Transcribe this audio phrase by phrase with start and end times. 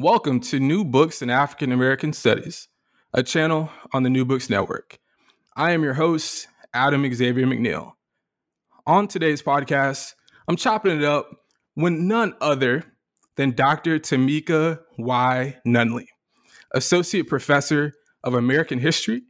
[0.00, 2.68] Welcome to New Books in African American Studies,
[3.12, 5.00] a channel on the New Books Network.
[5.56, 7.94] I am your host, Adam Xavier McNeil.
[8.86, 10.14] On today's podcast,
[10.46, 11.28] I'm chopping it up
[11.74, 12.84] with none other
[13.34, 13.98] than Dr.
[13.98, 15.56] Tamika Y.
[15.66, 16.06] Nunley,
[16.72, 19.22] Associate Professor of American History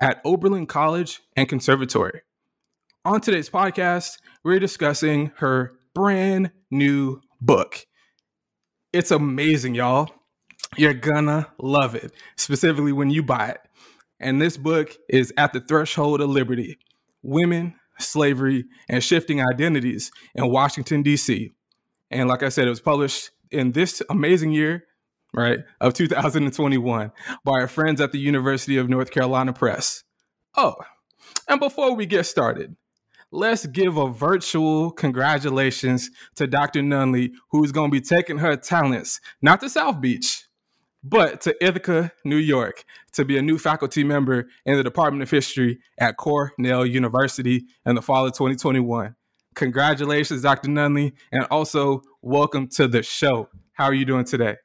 [0.00, 2.20] at Oberlin College and Conservatory.
[3.04, 7.86] On today's podcast, we're discussing her brand new book
[8.92, 10.10] it's amazing, y'all.
[10.76, 13.60] You're gonna love it, specifically when you buy it.
[14.20, 16.78] And this book is At the Threshold of Liberty
[17.22, 21.50] Women, Slavery, and Shifting Identities in Washington, D.C.
[22.10, 24.84] And like I said, it was published in this amazing year,
[25.34, 27.12] right, of 2021
[27.44, 30.04] by our friends at the University of North Carolina Press.
[30.56, 30.74] Oh,
[31.48, 32.76] and before we get started,
[33.32, 36.80] let's give a virtual congratulations to Dr.
[36.82, 40.44] Nunley, who's going to be taking her talents, not to South Beach,
[41.02, 45.30] but to Ithaca, New York, to be a new faculty member in the Department of
[45.30, 49.16] History at Cornell University in the fall of 2021.
[49.54, 50.68] Congratulations, Dr.
[50.68, 53.48] Nunley, and also welcome to the show.
[53.72, 54.56] How are you doing today?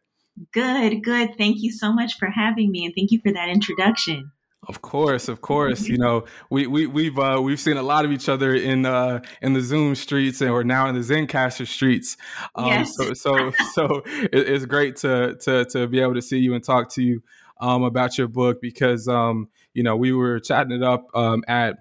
[0.51, 1.35] Good, good.
[1.37, 4.31] Thank you so much for having me, and thank you for that introduction.
[4.63, 5.87] Of course, of course.
[5.87, 9.21] You know, we we we've uh, we've seen a lot of each other in uh,
[9.41, 12.17] in the Zoom streets, and we're now in the Zencastr streets.
[12.55, 12.95] Um, yes.
[12.95, 16.63] So so so it, it's great to to to be able to see you and
[16.63, 17.23] talk to you
[17.59, 21.77] um, about your book because um, you know we were chatting it up um, at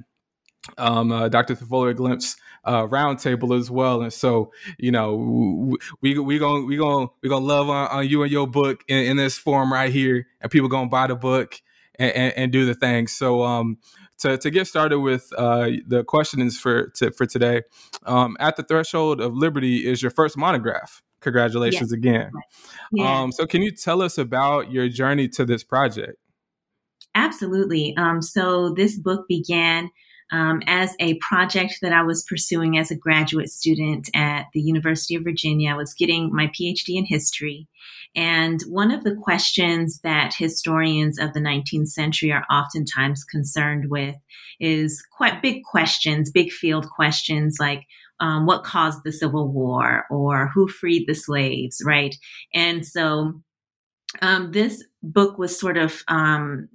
[0.78, 1.54] um, uh, Dr.
[1.54, 7.06] Thavolia Glymph uh, roundtable as well, and so you know we we gonna we gonna
[7.22, 10.26] we gonna love on, on you and your book in, in, this form right here,
[10.40, 11.60] and people gonna buy the book
[11.98, 13.06] and, and, and do the thing.
[13.06, 13.78] So um,
[14.18, 17.62] to, to get started with uh, the questions for to, for today,
[18.04, 21.02] um, at the threshold of liberty is your first monograph.
[21.20, 21.92] Congratulations yes.
[21.92, 22.30] again.
[22.92, 23.20] Yeah.
[23.20, 26.18] Um, so can you tell us about your journey to this project?
[27.14, 27.96] Absolutely.
[27.96, 29.90] Um, so this book began
[30.32, 35.14] um, as a project that I was pursuing as a graduate student at the University
[35.14, 35.70] of Virginia.
[35.70, 37.68] I was getting my PhD in history.
[38.14, 44.16] And one of the questions that historians of the 19th century are oftentimes concerned with
[44.58, 47.84] is quite big questions, big field questions like
[48.18, 52.16] um, what caused the Civil War or who freed the slaves, right?
[52.54, 53.34] And so
[54.22, 56.68] um, this book was sort of um,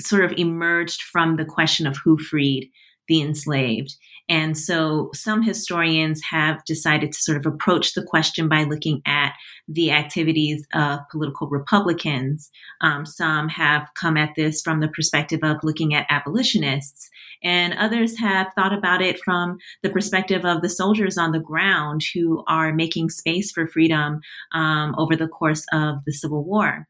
[0.00, 2.70] sort of emerged from the question of who freed
[3.08, 3.94] the enslaved.
[4.28, 9.34] And so some historians have decided to sort of approach the question by looking at
[9.68, 12.50] the activities of political Republicans.
[12.80, 17.08] Um, some have come at this from the perspective of looking at abolitionists.
[17.44, 22.02] And others have thought about it from the perspective of the soldiers on the ground
[22.12, 24.20] who are making space for freedom
[24.52, 26.88] um, over the course of the Civil War.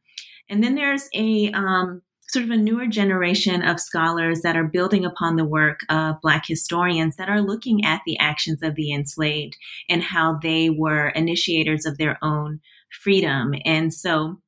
[0.48, 5.04] And then there's a um, sort of a newer generation of scholars that are building
[5.04, 9.56] upon the work of Black historians that are looking at the actions of the enslaved
[9.88, 12.60] and how they were initiators of their own
[13.02, 13.54] freedom.
[13.64, 14.38] And so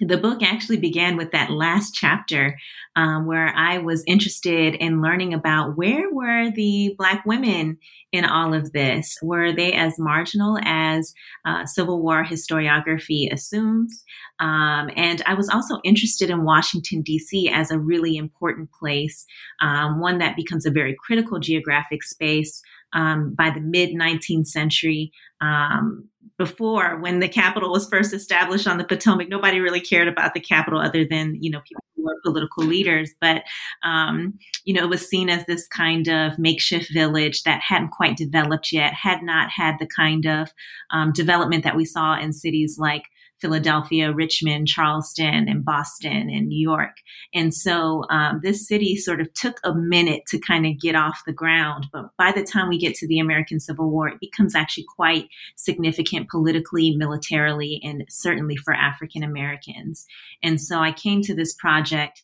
[0.00, 2.58] the book actually began with that last chapter
[2.96, 7.78] um, where I was interested in learning about where were the Black women
[8.12, 9.16] in all of this?
[9.22, 11.14] Were they as marginal as
[11.46, 14.04] uh, Civil War historiography assumes?
[14.38, 17.48] Um, and I was also interested in Washington, D.C.
[17.48, 19.24] as a really important place,
[19.60, 22.60] um, one that becomes a very critical geographic space
[22.92, 25.12] um, by the mid 19th century.
[25.40, 26.08] Um,
[26.38, 30.40] before, when the capital was first established on the Potomac, nobody really cared about the
[30.40, 33.14] capital other than you know people who were political leaders.
[33.20, 33.42] But
[33.82, 38.16] um, you know, it was seen as this kind of makeshift village that hadn't quite
[38.16, 40.52] developed yet, had not had the kind of
[40.90, 43.04] um, development that we saw in cities like
[43.40, 46.96] Philadelphia, Richmond, Charleston, and Boston and New York.
[47.34, 51.22] And so um, this city sort of took a minute to kind of get off
[51.26, 51.86] the ground.
[51.92, 55.28] But by the time we get to the American Civil War, it becomes actually quite
[55.56, 60.06] significant politically, militarily, and certainly for African Americans.
[60.42, 62.22] And so I came to this project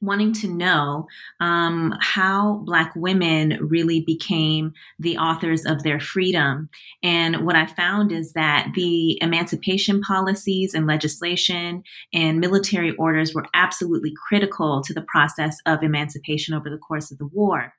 [0.00, 1.06] wanting to know
[1.40, 6.68] um, how Black women really became the authors of their freedom.
[7.02, 11.82] And what I found is that the emancipation policies and legislation
[12.12, 17.18] and military orders were absolutely critical to the process of emancipation over the course of
[17.18, 17.72] the war.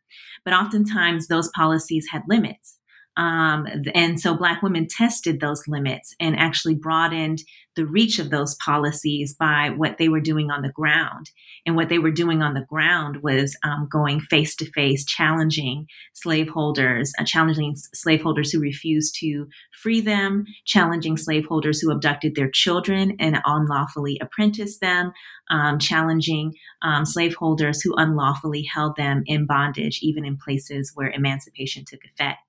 [0.43, 2.79] But oftentimes, those policies had limits.
[3.17, 7.41] Um, and so Black women tested those limits and actually broadened
[7.75, 11.29] the reach of those policies by what they were doing on the ground.
[11.65, 15.87] And what they were doing on the ground was um, going face to face, challenging
[16.13, 19.47] slaveholders, uh, challenging slaveholders who refused to
[19.81, 25.11] free them, challenging slaveholders who abducted their children and unlawfully apprenticed them,
[25.49, 31.83] um, challenging um, slaveholders who unlawfully held them in bondage, even in places where emancipation
[31.85, 32.44] took effect.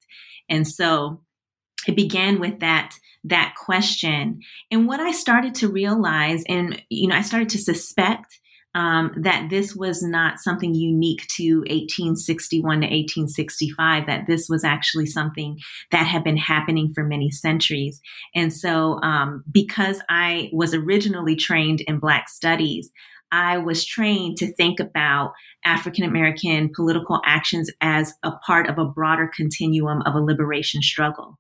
[0.49, 1.23] And so
[1.87, 2.95] it began with that
[3.25, 4.41] that question
[4.71, 8.39] and what i started to realize and you know i started to suspect
[8.77, 15.07] um, that this was not something unique to 1861 to 1865, that this was actually
[15.07, 15.59] something
[15.93, 18.03] that had been happening for many centuries.
[18.35, 22.91] And so, um, because I was originally trained in Black studies,
[23.33, 25.33] I was trained to think about
[25.65, 31.39] African American political actions as a part of a broader continuum of a liberation struggle.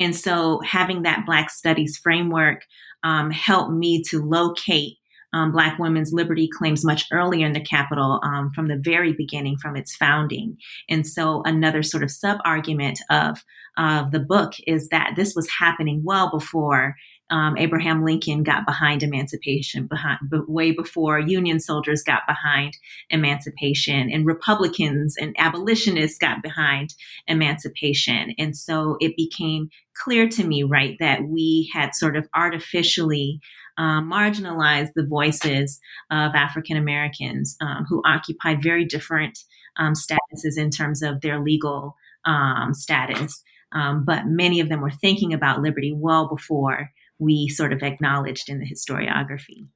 [0.00, 2.62] And so having that Black Studies framework
[3.02, 4.96] um, helped me to locate
[5.32, 9.58] um, Black women's liberty claims much earlier in the Capitol um, from the very beginning,
[9.58, 10.56] from its founding.
[10.88, 13.44] And so, another sort of sub argument of,
[13.76, 16.94] of the book is that this was happening well before
[17.30, 22.76] um, Abraham Lincoln got behind emancipation, behind, way before Union soldiers got behind
[23.10, 26.94] emancipation, and Republicans and abolitionists got behind
[27.26, 28.32] emancipation.
[28.38, 33.40] And so it became clear to me, right, that we had sort of artificially
[33.76, 35.80] um, marginalized the voices
[36.10, 39.38] of African Americans um, who occupied very different
[39.76, 43.42] um, statuses in terms of their legal um, status.
[43.72, 48.48] Um, but many of them were thinking about liberty well before we sort of acknowledged
[48.48, 49.68] in the historiography.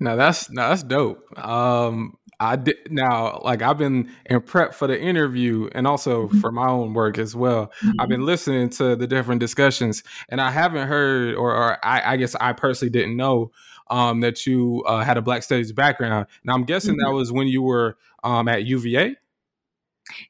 [0.00, 1.26] Now that's now that's dope.
[1.38, 6.38] Um, I did now like I've been in prep for the interview and also mm-hmm.
[6.40, 7.72] for my own work as well.
[7.82, 8.00] Mm-hmm.
[8.00, 12.16] I've been listening to the different discussions, and I haven't heard, or, or I, I,
[12.16, 13.50] guess I personally didn't know
[13.90, 16.26] um, that you uh, had a Black Studies background.
[16.44, 17.10] Now I'm guessing mm-hmm.
[17.10, 19.16] that was when you were um, at UVA.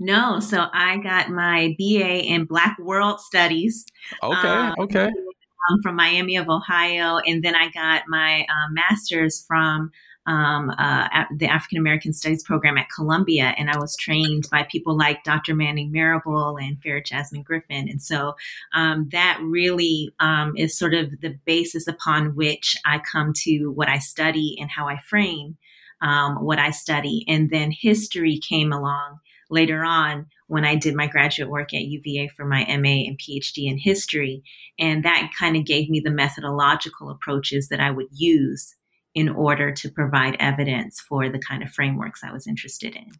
[0.00, 3.84] No, so I got my BA in Black World Studies.
[4.23, 5.11] Okay, um, okay
[5.70, 9.90] um, from Miami of Ohio, and then I got my uh, master's from
[10.26, 14.96] um, uh, the African American Studies program at Columbia, and I was trained by people
[14.96, 15.55] like Dr.
[15.55, 18.34] Manning Marable and Farah Jasmine Griffin, and so
[18.75, 23.88] um, that really um, is sort of the basis upon which I come to what
[23.88, 25.56] I study and how I frame
[26.02, 29.20] um, what I study, and then history came along
[29.50, 33.71] later on when I did my graduate work at UVA for my MA and PhD
[33.71, 34.43] in history.
[34.79, 38.75] And that kind of gave me the methodological approaches that I would use
[39.15, 43.12] in order to provide evidence for the kind of frameworks I was interested in.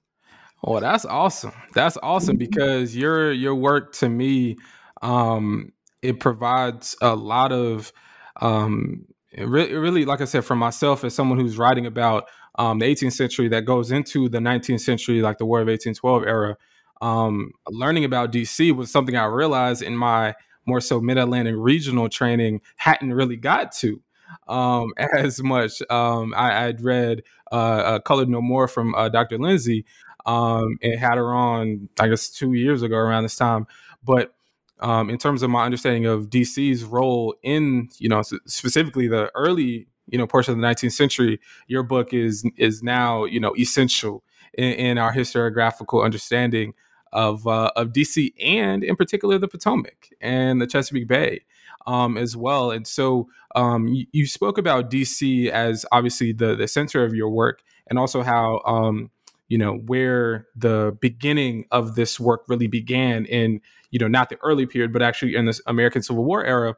[0.65, 1.53] Oh, that's awesome.
[1.75, 4.57] That's awesome because your your work to me
[5.03, 5.73] um
[6.03, 7.93] it provides a lot of
[8.41, 12.29] um it really, really like I said for myself as someone who's writing about
[12.59, 16.25] um, the 18th century that goes into the 19th century, like the War of 1812
[16.25, 16.57] era.
[17.00, 20.35] Um, learning about DC was something I realized in my
[20.67, 24.00] more so Mid Atlantic regional training hadn't really got to
[24.47, 25.83] um, as much.
[25.90, 29.38] Um, I, would read uh, uh, Colored No More from uh, Dr.
[29.38, 29.85] Lindsey
[30.26, 33.67] um, and had her on, I guess, two years ago around this time.
[34.05, 34.35] But
[34.81, 39.88] um, in terms of my understanding of DC's role in, you know, specifically the early
[40.11, 44.25] you know portion of the 19th century your book is is now you know essential
[44.55, 46.73] in, in our historiographical understanding
[47.12, 51.41] of uh, of DC and in particular the Potomac and the Chesapeake Bay
[51.87, 52.71] um, as well.
[52.71, 57.31] And so um, you, you, spoke about DC as obviously the the center of your
[57.31, 59.11] work, and also how um,
[59.49, 63.61] you know where the beginning of this work really began in
[63.91, 66.77] you know not the early period, but actually in the American Civil War era.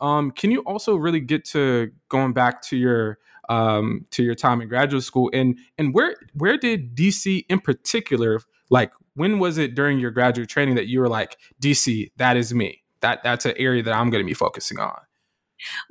[0.00, 3.18] Um, can you also really get to going back to your
[3.48, 8.40] um, to your time in graduate school and and where where did DC in particular
[8.70, 12.54] like when was it during your graduate training that you were like DC that is
[12.54, 14.98] me that that's an area that I'm going to be focusing on.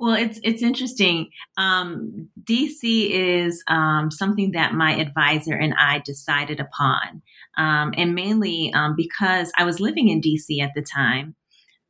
[0.00, 1.30] Well, it's it's interesting.
[1.56, 7.22] Um, DC is um, something that my advisor and I decided upon,
[7.56, 11.36] um, and mainly um, because I was living in DC at the time,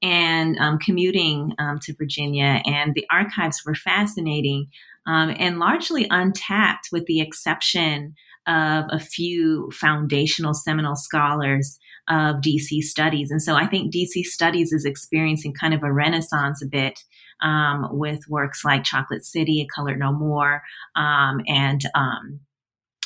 [0.03, 4.69] and um, commuting um, to Virginia, and the archives were fascinating
[5.07, 8.15] and largely untapped, with the exception
[8.47, 11.79] of a few foundational seminal scholars
[12.09, 13.31] of DC studies.
[13.31, 16.99] And so I think DC studies is experiencing kind of a renaissance a bit
[17.43, 20.63] um, with works like Chocolate City, Color No More,
[20.97, 22.41] um, and um,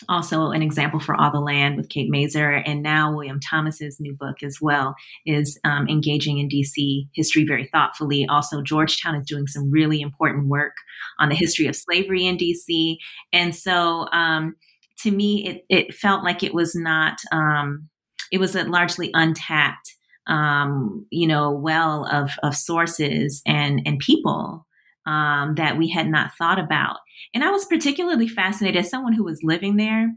[0.08, 4.14] also an example for All the Land with Kate Masur, and now William Thomas's new
[4.14, 8.26] book as well is um, engaging in DC history very thoughtfully.
[8.28, 10.74] Also, Georgetown is doing some really important work
[11.18, 12.96] on the history of slavery in DC,
[13.32, 14.56] and so um,
[15.00, 17.88] to me, it it felt like it was not um,
[18.32, 19.94] it was a largely untapped
[20.26, 24.66] um, you know well of of sources and and people
[25.06, 26.96] um, that we had not thought about.
[27.34, 30.10] And I was particularly fascinated as someone who was living there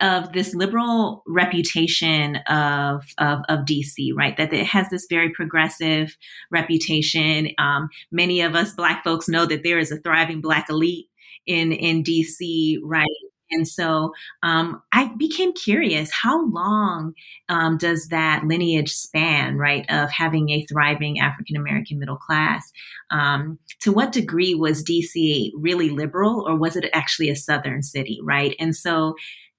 [0.00, 4.36] of this liberal reputation of, of, of DC, right?
[4.36, 6.16] That it has this very progressive
[6.50, 7.48] reputation.
[7.58, 11.06] Um, many of us Black folks know that there is a thriving Black elite
[11.46, 13.08] in in DC, right?
[13.50, 17.14] And so um, I became curious how long
[17.48, 22.70] um, does that lineage span, right, of having a thriving African American middle class?
[23.10, 28.20] Um, to what degree was DC really liberal or was it actually a Southern city,
[28.22, 28.54] right?
[28.60, 29.14] And so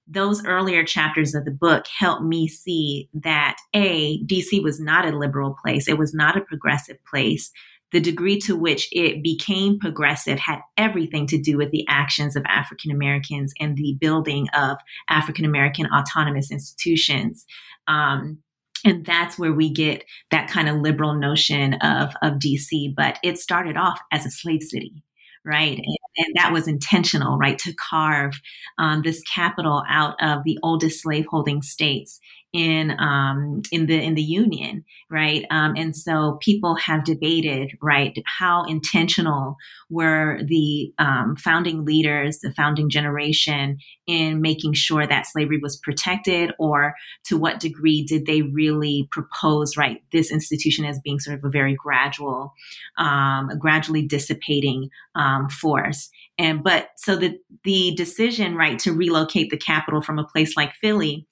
[0.08, 5.16] those earlier chapters of the book helped me see that A, DC was not a
[5.16, 7.52] liberal place, it was not a progressive place
[7.92, 12.44] the degree to which it became progressive had everything to do with the actions of
[12.46, 17.44] African Americans and the building of African American autonomous institutions.
[17.86, 18.38] Um,
[18.84, 22.94] and that's where we get that kind of liberal notion of, of DC.
[22.96, 25.04] But it started off as a slave city,
[25.44, 25.76] right?
[25.76, 27.58] And, and that was intentional, right?
[27.58, 28.40] To carve
[28.78, 32.20] um, this capital out of the oldest slaveholding states
[32.52, 35.46] in um, in the in the union, right?
[35.50, 39.56] Um, and so people have debated, right, how intentional
[39.88, 46.52] were the um, founding leaders, the founding generation, in making sure that slavery was protected,
[46.58, 46.94] or
[47.24, 51.50] to what degree did they really propose, right, this institution as being sort of a
[51.50, 52.52] very gradual,
[52.98, 56.10] um, gradually dissipating um, force.
[56.38, 60.74] And but so the the decision, right, to relocate the capital from a place like
[60.74, 61.26] Philly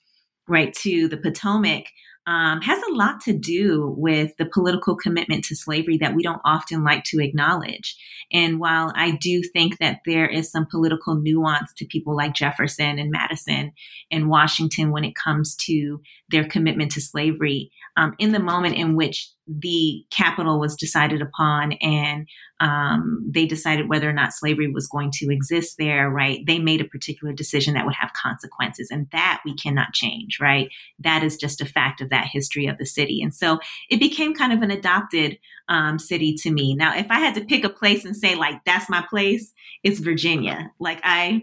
[0.50, 1.85] right to the Potomac
[2.26, 6.42] um, has a lot to do with the political commitment to slavery that we don't
[6.45, 7.97] often like to acknowledge.
[8.30, 12.99] And while I do think that there is some political nuance to people like Jefferson
[12.99, 13.73] and Madison
[14.11, 18.97] and Washington when it comes to their commitment to slavery, um, in the moment in
[18.97, 22.26] which the capital was decided upon and
[22.61, 26.40] um, they decided whether or not slavery was going to exist there, right?
[26.47, 30.69] They made a particular decision that would have consequences, and that we cannot change, right?
[30.99, 33.21] That is just a fact of that history of the city.
[33.23, 33.59] And so
[33.90, 35.38] it became kind of an adopted
[35.69, 36.75] um, city to me.
[36.75, 39.52] Now, if I had to pick a place and say, like, that's my place,
[39.83, 40.71] it's Virginia.
[40.78, 41.42] Like, I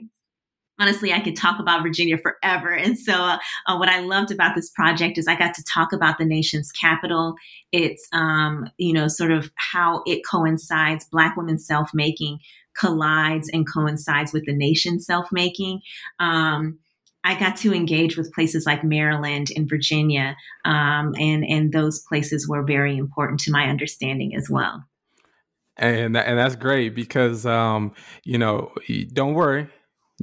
[0.80, 2.72] honestly, I could talk about Virginia forever.
[2.72, 6.18] And so, uh, what I loved about this project is I got to talk about
[6.18, 7.36] the nation's capital.
[7.72, 12.40] It's, um, you know, sort of how it coincides, Black women self making
[12.78, 15.82] collides and coincides with the nation's self making.
[16.20, 16.80] Um,
[17.24, 22.48] I got to engage with places like Maryland and Virginia, um, and and those places
[22.48, 24.86] were very important to my understanding as well.
[25.76, 27.94] And and that's great because um,
[28.24, 28.72] you know,
[29.12, 29.68] don't worry,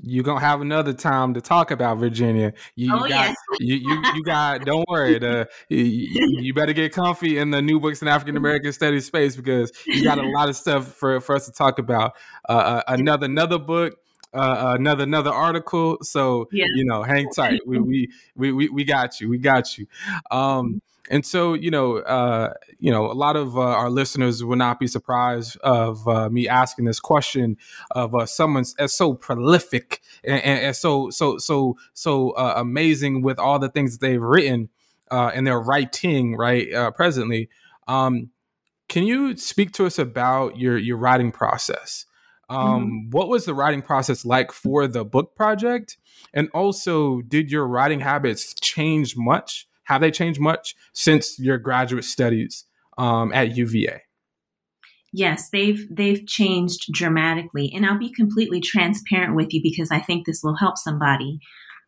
[0.02, 2.52] you're gonna have another time to talk about Virginia.
[2.74, 3.36] You, oh, you got, yes.
[3.60, 4.64] you, you, you got.
[4.64, 5.18] Don't worry.
[5.18, 6.08] The, you,
[6.40, 10.02] you, better get comfy in the New Books in African American Studies space because you
[10.02, 12.14] got a lot of stuff for for us to talk about.
[12.48, 13.98] Uh, uh another another book.
[14.32, 15.96] Uh, another another article.
[16.02, 16.64] So yeah.
[16.74, 17.60] you know, hang tight.
[17.64, 19.28] We, we we we we got you.
[19.28, 19.86] We got you.
[20.32, 24.56] Um, and so, you know, uh, you know, a lot of uh, our listeners will
[24.56, 27.58] not be surprised of uh, me asking this question
[27.90, 33.38] of uh, someone as so prolific and, and, so so so so uh, amazing with
[33.38, 34.70] all the things that they've written
[35.10, 37.50] uh, and they're writing right presently.
[37.86, 38.30] Um,
[38.88, 42.06] can you speak to us about your your writing process?
[42.48, 43.10] Um, mm-hmm.
[43.10, 45.98] What was the writing process like for the book project?
[46.32, 49.66] And also, did your writing habits change much?
[49.84, 52.64] Have they changed much since your graduate studies
[52.98, 54.00] um, at UVA?
[55.12, 60.26] Yes, they've they've changed dramatically, and I'll be completely transparent with you because I think
[60.26, 61.38] this will help somebody.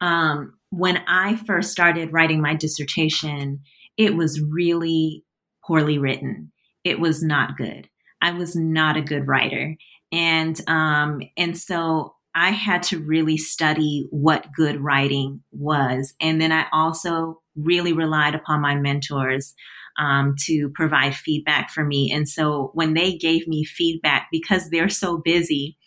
[0.00, 3.60] Um, when I first started writing my dissertation,
[3.96, 5.24] it was really
[5.66, 6.52] poorly written.
[6.84, 7.88] It was not good.
[8.22, 9.74] I was not a good writer,
[10.12, 16.52] and um, and so I had to really study what good writing was, and then
[16.52, 19.54] I also really relied upon my mentors
[19.98, 22.12] um, to provide feedback for me.
[22.12, 25.78] And so when they gave me feedback, because they're so busy,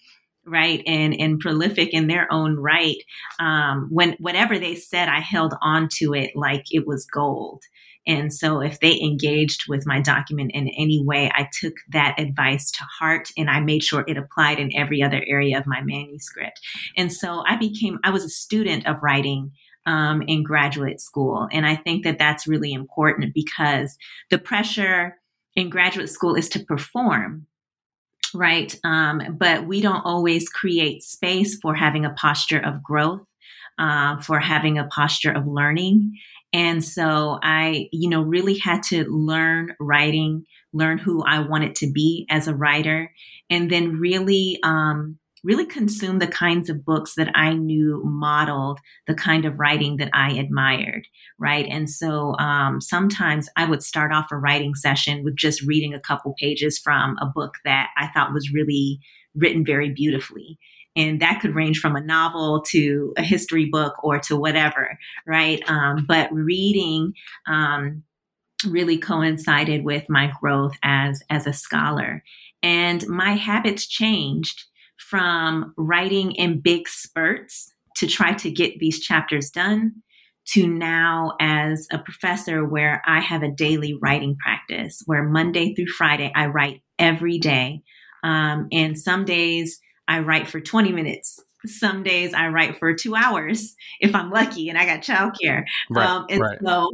[0.45, 2.97] right and and prolific in their own right
[3.39, 7.61] um, when whatever they said i held on to it like it was gold
[8.09, 12.71] and so if they engaged with my document in any way i took that advice
[12.71, 16.59] to heart and i made sure it applied in every other area of my manuscript
[16.97, 19.51] and so i became i was a student of writing
[19.85, 23.97] um, in graduate school and i think that that's really important because
[24.29, 25.15] the pressure
[25.55, 27.47] in graduate school is to perform
[28.33, 28.75] right?
[28.83, 33.21] Um, but we don't always create space for having a posture of growth,
[33.77, 36.17] uh, for having a posture of learning.
[36.51, 41.91] And so I, you know, really had to learn writing, learn who I wanted to
[41.91, 43.11] be as a writer,
[43.49, 49.15] and then really um, really consume the kinds of books that I knew modeled the
[49.15, 51.65] kind of writing that I admired, right?
[51.69, 55.99] And so um, sometimes I would start off a writing session with just reading a
[55.99, 58.99] couple pages from a book that I thought was really
[59.35, 60.57] written very beautifully.
[60.99, 65.61] And that could range from a novel to a history book or to whatever, right?
[65.69, 67.13] Um, but reading,
[67.47, 68.03] um,
[68.67, 72.23] really coincided with my growth as as a scholar
[72.61, 74.65] and my habits changed
[74.97, 79.93] from writing in big spurts to try to get these chapters done
[80.45, 85.87] to now as a professor where I have a daily writing practice where Monday through
[85.87, 87.81] Friday I write every day.
[88.23, 89.79] Um, and some days
[90.09, 91.39] I write for 20 minutes.
[91.65, 95.63] Some days I write for two hours if I'm lucky and I got childcare.
[95.89, 96.57] Right, um, and right.
[96.65, 96.91] so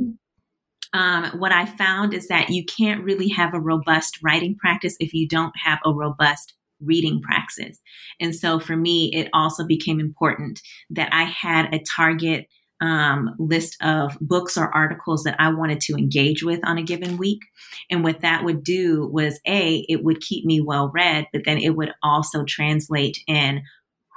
[0.94, 5.14] um, what I found is that you can't really have a robust writing practice if
[5.14, 7.80] you don't have a robust reading praxis.
[8.20, 12.48] And so for me, it also became important that I had a target
[12.86, 17.18] um, list of books or articles that I wanted to engage with on a given
[17.18, 17.42] week.
[17.90, 21.58] And what that would do was A, it would keep me well read, but then
[21.58, 23.64] it would also translate in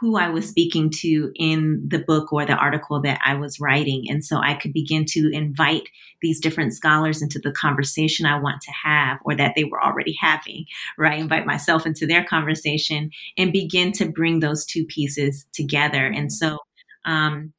[0.00, 4.04] who I was speaking to in the book or the article that I was writing.
[4.08, 5.88] And so I could begin to invite
[6.22, 10.16] these different scholars into the conversation I want to have or that they were already
[10.20, 11.18] having, right?
[11.18, 16.06] Invite myself into their conversation and begin to bring those two pieces together.
[16.06, 16.58] And so,
[17.04, 17.52] um,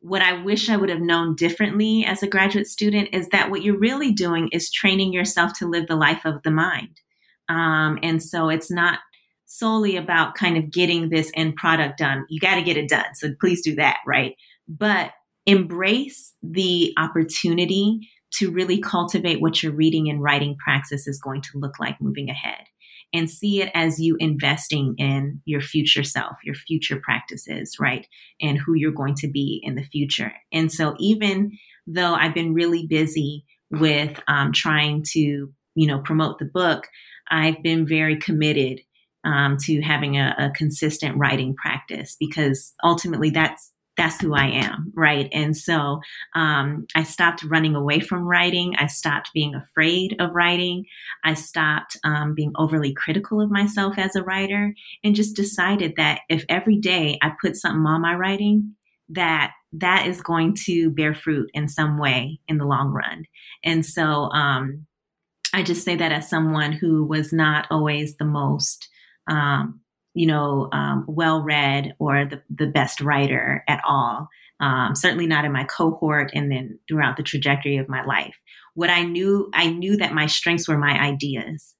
[0.00, 3.62] what I wish I would have known differently as a graduate student is that what
[3.62, 7.00] you're really doing is training yourself to live the life of the mind.
[7.48, 9.00] Um, and so it's not
[9.46, 12.24] solely about kind of getting this end product done.
[12.28, 13.14] You got to get it done.
[13.14, 14.36] So please do that, right?
[14.68, 15.10] But
[15.44, 21.58] embrace the opportunity to really cultivate what your reading and writing praxis is going to
[21.58, 22.69] look like moving ahead
[23.12, 28.06] and see it as you investing in your future self, your future practices, right?
[28.40, 30.32] And who you're going to be in the future.
[30.52, 31.52] And so even
[31.86, 36.86] though I've been really busy with um, trying to, you know, promote the book,
[37.30, 38.80] I've been very committed
[39.24, 44.94] um, to having a, a consistent writing practice because ultimately that's that's who I am,
[44.96, 45.28] right?
[45.30, 46.00] And so
[46.34, 48.72] um, I stopped running away from writing.
[48.78, 50.86] I stopped being afraid of writing.
[51.22, 54.72] I stopped um, being overly critical of myself as a writer
[55.04, 58.74] and just decided that if every day I put something on my writing,
[59.10, 63.26] that that is going to bear fruit in some way in the long run.
[63.62, 64.86] And so um,
[65.52, 68.88] I just say that as someone who was not always the most
[69.28, 69.79] um,
[70.14, 74.28] you know, um, well read or the, the best writer at all.
[74.60, 78.36] Um, certainly not in my cohort and then throughout the trajectory of my life.
[78.74, 81.74] What I knew, I knew that my strengths were my ideas,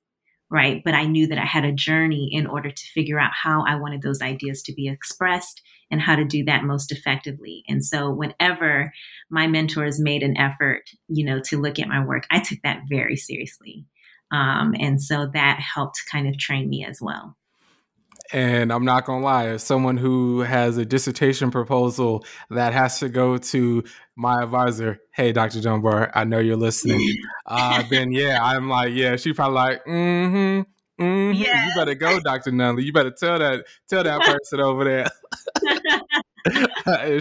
[0.50, 0.80] right?
[0.82, 3.76] But I knew that I had a journey in order to figure out how I
[3.76, 7.64] wanted those ideas to be expressed and how to do that most effectively.
[7.68, 8.92] And so whenever
[9.28, 12.82] my mentors made an effort, you know, to look at my work, I took that
[12.88, 13.84] very seriously.
[14.32, 17.36] Um, and so that helped kind of train me as well.
[18.32, 23.08] And I'm not gonna lie, as someone who has a dissertation proposal that has to
[23.08, 23.84] go to
[24.16, 25.60] my advisor, hey, Dr.
[25.60, 27.16] Dunbar, I know you're listening.
[27.46, 31.02] uh, then yeah, I'm like, yeah, she probably like, mm-hmm.
[31.02, 31.32] Mm-hmm.
[31.32, 31.66] Yes.
[31.66, 32.50] You better go, Dr.
[32.50, 32.84] Nunley.
[32.84, 35.06] You better tell that tell that person over there.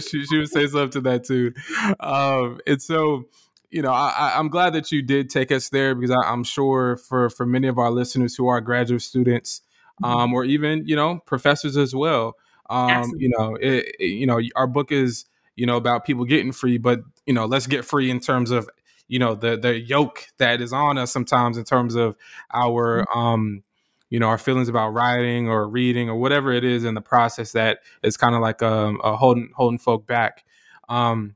[0.00, 1.54] she, she would say something to that too.
[1.98, 3.24] Um, and so
[3.70, 6.96] you know, I, am glad that you did take us there because I, am sure
[6.96, 9.62] for for many of our listeners who are graduate students.
[10.02, 12.36] Um, or even you know professors as well,
[12.68, 15.24] um, you know, it, it, you know, our book is
[15.56, 18.68] you know about people getting free, but you know, let's get free in terms of
[19.08, 22.16] you know the the yoke that is on us sometimes in terms of
[22.54, 23.18] our mm-hmm.
[23.18, 23.62] um
[24.08, 27.52] you know our feelings about writing or reading or whatever it is in the process
[27.52, 30.44] that is kind of like um, a holding holding folk back
[30.88, 31.34] um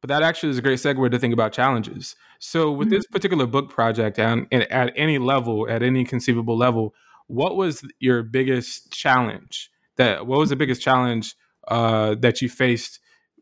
[0.00, 2.16] but that actually is a great segue to think about challenges.
[2.38, 2.96] So, with mm-hmm.
[2.96, 6.94] this particular book project, and, and at any level, at any conceivable level,
[7.30, 11.34] what was your biggest challenge that what was the biggest challenge
[11.68, 13.00] uh, that you faced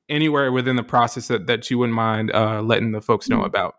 [0.08, 3.46] anywhere within the process that, that you wouldn't mind uh, letting the folks know mm.
[3.46, 3.74] about?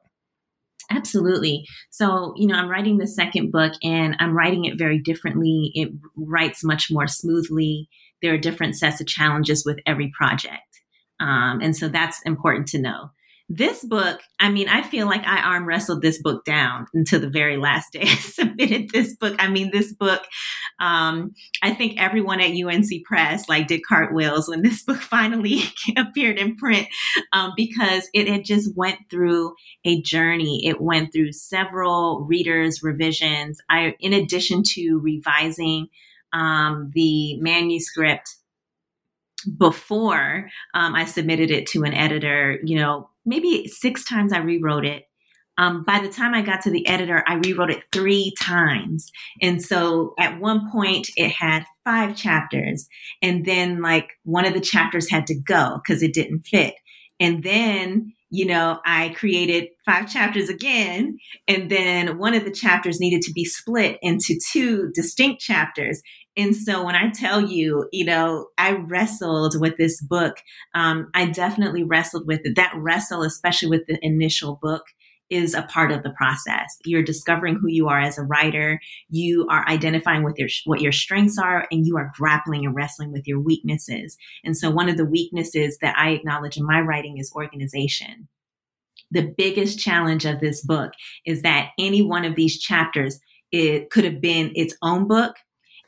[0.92, 1.66] Absolutely.
[1.92, 5.72] So, you know, I'm writing the second book and I'm writing it very differently.
[5.76, 7.90] It writes much more smoothly.
[8.22, 10.82] There are different sets of challenges with every project.
[11.20, 13.12] Um, and so that's important to know.
[13.52, 17.30] This book, I mean, I feel like I arm wrestled this book down until the
[17.30, 19.36] very last day I submitted this book.
[19.40, 20.22] I mean, this book,
[20.80, 21.34] um,
[21.64, 25.62] I think everyone at UNC Press like did cartwheels when this book finally
[25.98, 26.88] appeared in print
[27.34, 30.68] um, because it had just went through a journey.
[30.68, 33.60] It went through several readers' revisions.
[33.68, 35.88] I, in addition to revising
[36.34, 38.36] um, the manuscript
[39.44, 44.86] before um, I submitted it to an editor, you know, maybe six times I rewrote
[44.86, 45.06] it.
[45.58, 49.12] Um, by the time I got to the editor, I rewrote it three times.
[49.42, 52.88] And so at one point, it had five chapters.
[53.22, 56.76] And then, like, one of the chapters had to go because it didn't fit.
[57.20, 61.18] And then, you know, I created five chapters again.
[61.48, 66.02] And then one of the chapters needed to be split into two distinct chapters.
[66.40, 70.38] And so when I tell you, you know, I wrestled with this book,
[70.74, 72.56] um, I definitely wrestled with it.
[72.56, 74.84] That wrestle, especially with the initial book,
[75.30, 76.78] is a part of the process.
[76.86, 78.80] You're discovering who you are as a writer.
[79.10, 83.12] You are identifying with your what your strengths are, and you are grappling and wrestling
[83.12, 84.18] with your weaknesses.
[84.46, 88.30] And so, one of the weaknesses that I acknowledge in my writing is organization.
[89.12, 90.94] The biggest challenge of this book
[91.26, 93.20] is that any one of these chapters
[93.52, 95.36] it could have been its own book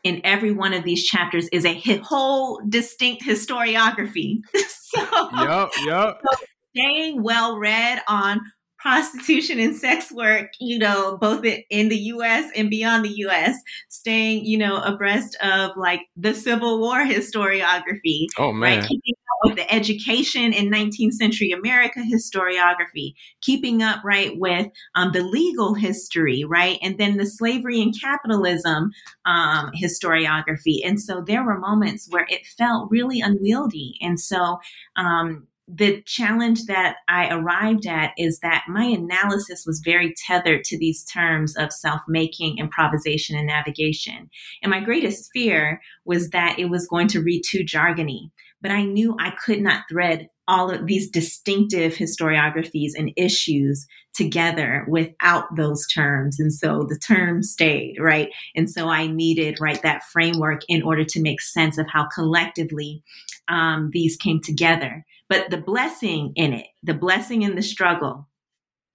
[0.03, 4.39] in every one of these chapters is a whole distinct historiography.
[4.55, 5.01] so,
[5.37, 6.21] yep, yep.
[6.31, 8.41] So staying well read on
[8.81, 13.55] prostitution and sex work, you know, both in the US and beyond the US,
[13.89, 18.25] staying, you know, abreast of like the Civil War historiography.
[18.37, 18.79] Oh, man.
[18.79, 18.87] Right?
[18.87, 25.11] Keeping up with the education in 19th century America historiography, keeping up right with um,
[25.11, 28.91] the legal history, right, and then the slavery and capitalism
[29.25, 30.79] um, historiography.
[30.83, 33.97] And so there were moments where it felt really unwieldy.
[34.01, 34.59] And so
[34.95, 40.77] um, the challenge that I arrived at is that my analysis was very tethered to
[40.77, 44.29] these terms of self making, improvisation, and navigation.
[44.61, 48.31] And my greatest fear was that it was going to read too jargony
[48.61, 54.85] but I knew I could not thread all of these distinctive historiographies and issues together
[54.89, 56.39] without those terms.
[56.39, 58.29] And so the terms stayed, right?
[58.55, 63.01] And so I needed, right, that framework in order to make sense of how collectively
[63.47, 65.05] um, these came together.
[65.31, 68.27] But the blessing in it, the blessing in the struggle,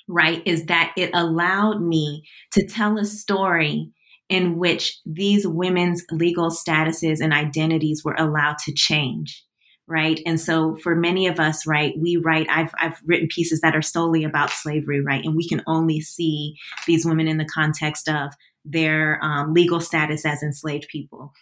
[0.07, 3.91] right, is that it allowed me to tell a story
[4.29, 9.43] in which these women's legal statuses and identities were allowed to change
[9.89, 10.21] right?
[10.27, 13.83] And so for many of us right we write i've i've written pieces that are
[13.83, 15.25] solely about slavery right?
[15.25, 16.57] And we can only see
[16.89, 18.33] these women in the context of
[18.65, 21.33] their um, legal status as enslaved people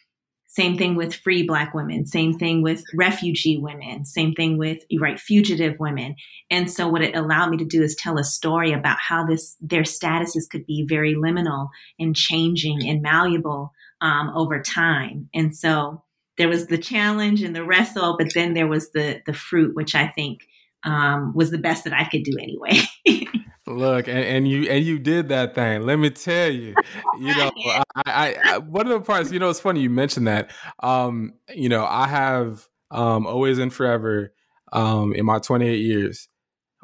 [0.56, 2.06] same thing with free black women.
[2.06, 4.04] Same thing with refugee women.
[4.04, 6.14] Same thing with you right fugitive women.
[6.48, 9.56] And so what it allowed me to do is tell a story about how this
[9.60, 15.28] their statuses could be very liminal and changing and malleable um, over time.
[15.34, 16.04] And so
[16.38, 19.96] there was the challenge and the wrestle, but then there was the the fruit, which
[19.96, 20.42] I think
[20.84, 22.78] um, was the best that I could do anyway.
[23.66, 25.83] Look, and, and, you and you did that thing.
[25.83, 26.74] Let me tell you,
[27.18, 30.27] you know, I, I, I, one of the parts, you know, it's funny you mentioned
[30.27, 30.50] that.
[30.83, 34.35] Um, you know, I have um, always and forever
[34.72, 36.29] um, in my 28 years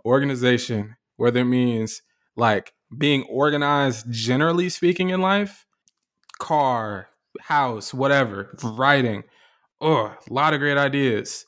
[0.04, 2.00] organization, whether it means
[2.34, 5.66] like being organized, generally speaking, in life,
[6.38, 7.08] car,
[7.40, 9.24] house, whatever, writing
[9.80, 11.46] oh, a lot of great ideas,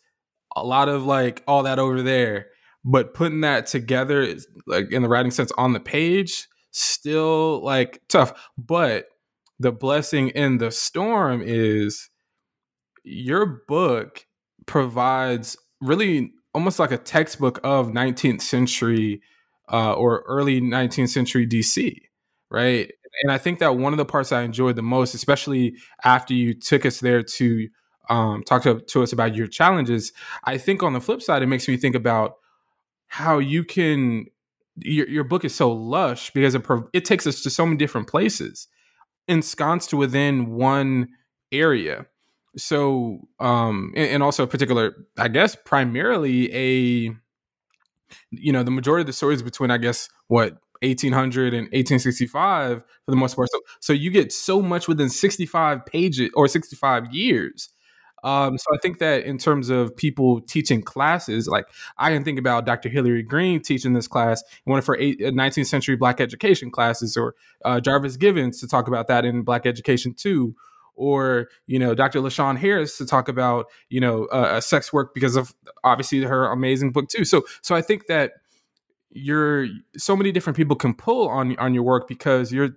[0.56, 2.46] a lot of like all that over there.
[2.84, 8.00] But putting that together, is, like in the writing sense, on the page, still like
[8.08, 8.32] tough.
[8.58, 9.06] But
[9.58, 12.10] the blessing in the storm is
[13.04, 14.26] your book
[14.66, 19.22] provides really almost like a textbook of 19th century
[19.72, 21.94] uh, or early 19th century DC,
[22.50, 22.90] right?
[23.22, 26.54] And I think that one of the parts I enjoyed the most, especially after you
[26.54, 27.68] took us there to
[28.08, 30.12] um, talk to, to us about your challenges.
[30.44, 32.34] I think on the flip side, it makes me think about
[33.12, 34.24] how you can.
[34.76, 38.08] Your, your book is so lush because it it takes us to so many different
[38.08, 38.68] places,
[39.28, 41.08] ensconced within one
[41.52, 42.06] area.
[42.56, 47.14] So, um, and, and also, particular, I guess, primarily a,
[48.30, 53.10] you know, the majority of the stories between, I guess, what 1800 and 1865 for
[53.10, 53.50] the most part.
[53.52, 57.68] So, so you get so much within 65 pages or 65 years
[58.22, 61.66] Um, so I think that in terms of people teaching classes, like
[61.98, 62.88] I can think about Dr.
[62.88, 67.16] Hilary Green teaching this class one of her eight, 19th uh, century Black education classes,
[67.16, 70.54] or uh, Jarvis Givens to talk about that in Black education too,
[70.94, 72.20] or you know Dr.
[72.20, 76.92] LaShawn Harris to talk about you know uh, sex work because of obviously her amazing
[76.92, 77.24] book too.
[77.24, 78.32] So so I think that
[79.10, 82.70] you're so many different people can pull on on your work because you're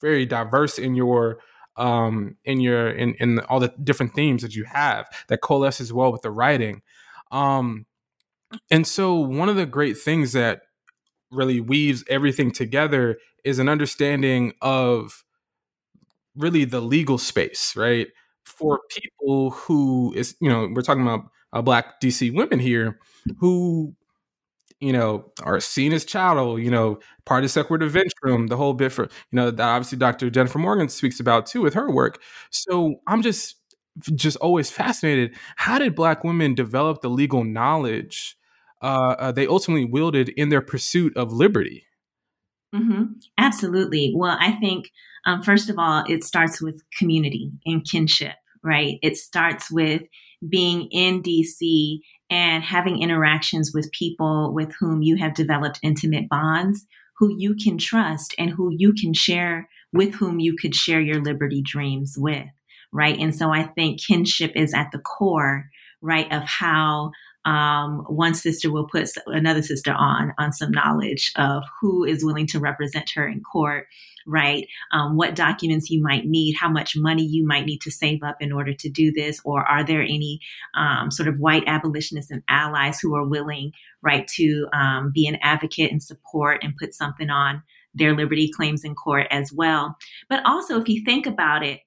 [0.00, 1.38] very diverse in your
[1.76, 5.92] um, in your in in all the different themes that you have that coalesce as
[5.92, 6.82] well with the writing.
[7.30, 7.86] Um,
[8.70, 10.62] and so one of the great things that
[11.30, 15.24] really weaves everything together is an understanding of
[16.36, 18.08] really the legal space, right?
[18.44, 22.98] For people who is, you know, we're talking about uh, black DC women here
[23.38, 23.94] who
[24.82, 29.04] you know, are seen as chattel, you know, partus sequitur ventrem, the whole bit for,
[29.04, 30.28] you know, that obviously Dr.
[30.28, 32.20] Jennifer Morgan speaks about too with her work.
[32.50, 33.56] So I'm just
[34.14, 35.36] just always fascinated.
[35.56, 38.36] How did black women develop the legal knowledge
[38.80, 41.86] uh, uh, they ultimately wielded in their pursuit of liberty?
[42.74, 43.04] Mm-hmm.
[43.38, 44.12] Absolutely.
[44.16, 44.90] Well, I think
[45.26, 48.98] um, first of all, it starts with community and kinship, right?
[49.02, 50.02] It starts with
[50.48, 52.00] being in DC
[52.32, 56.86] and having interactions with people with whom you have developed intimate bonds,
[57.18, 61.20] who you can trust and who you can share, with whom you could share your
[61.22, 62.46] liberty dreams with,
[62.90, 63.18] right?
[63.18, 65.66] And so I think kinship is at the core,
[66.00, 67.10] right, of how
[67.44, 72.46] um, one sister will put another sister on on some knowledge of who is willing
[72.48, 73.86] to represent her in court
[74.26, 74.66] right?
[74.92, 78.36] Um, what documents you might need how much money you might need to save up
[78.40, 80.40] in order to do this or are there any
[80.74, 85.38] um, sort of white abolitionists and allies who are willing right to um, be an
[85.42, 87.62] advocate and support and put something on
[87.94, 89.96] their liberty claims in court as well?
[90.28, 91.80] But also if you think about it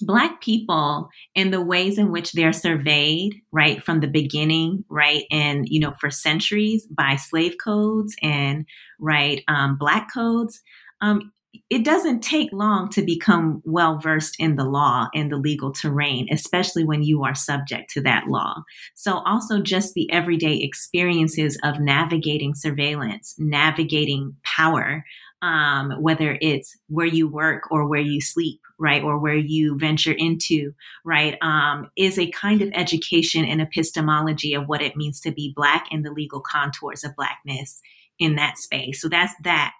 [0.00, 5.66] Black people and the ways in which they're surveyed, right, from the beginning, right, and,
[5.68, 8.66] you know, for centuries by slave codes and,
[8.98, 10.60] right, um, Black codes,
[11.00, 11.32] um,
[11.70, 16.26] it doesn't take long to become well versed in the law and the legal terrain,
[16.30, 18.62] especially when you are subject to that law.
[18.94, 25.04] So, also just the everyday experiences of navigating surveillance, navigating power,
[25.42, 30.12] um, whether it's where you work or where you sleep, right, or where you venture
[30.12, 30.72] into,
[31.04, 35.52] right, um, is a kind of education and epistemology of what it means to be
[35.54, 37.80] Black and the legal contours of Blackness
[38.18, 39.00] in that space.
[39.00, 39.72] So that's that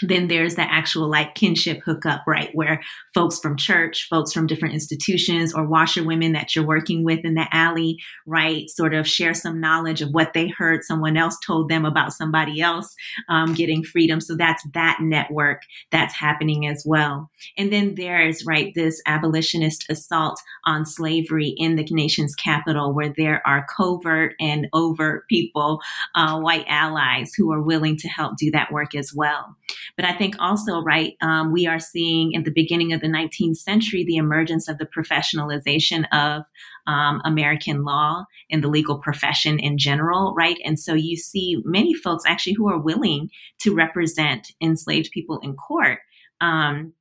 [0.00, 2.50] then there's the actual like kinship hookup, right?
[2.54, 2.82] Where
[3.14, 7.46] folks from church, folks from different institutions, or washerwomen that you're working with in the
[7.52, 8.68] alley, right?
[8.70, 12.60] Sort of share some knowledge of what they heard someone else told them about somebody
[12.60, 12.94] else
[13.28, 14.20] um, getting freedom.
[14.20, 17.30] So that's that network that's happening as well.
[17.56, 23.46] And then there's, right, this abolitionist assault on slavery in the nation's capital, where there
[23.46, 25.80] are covert and overt people,
[26.14, 29.56] uh, white allies who are willing to help do that work as well.
[29.96, 33.56] But I think also, right, um, we are seeing in the beginning of the 19th
[33.56, 36.42] century the emergence of the professionalization of
[36.86, 40.58] um, American law and the legal profession in general, right?
[40.64, 45.54] And so you see many folks actually who are willing to represent enslaved people in
[45.54, 45.98] court.
[46.40, 46.92] Um,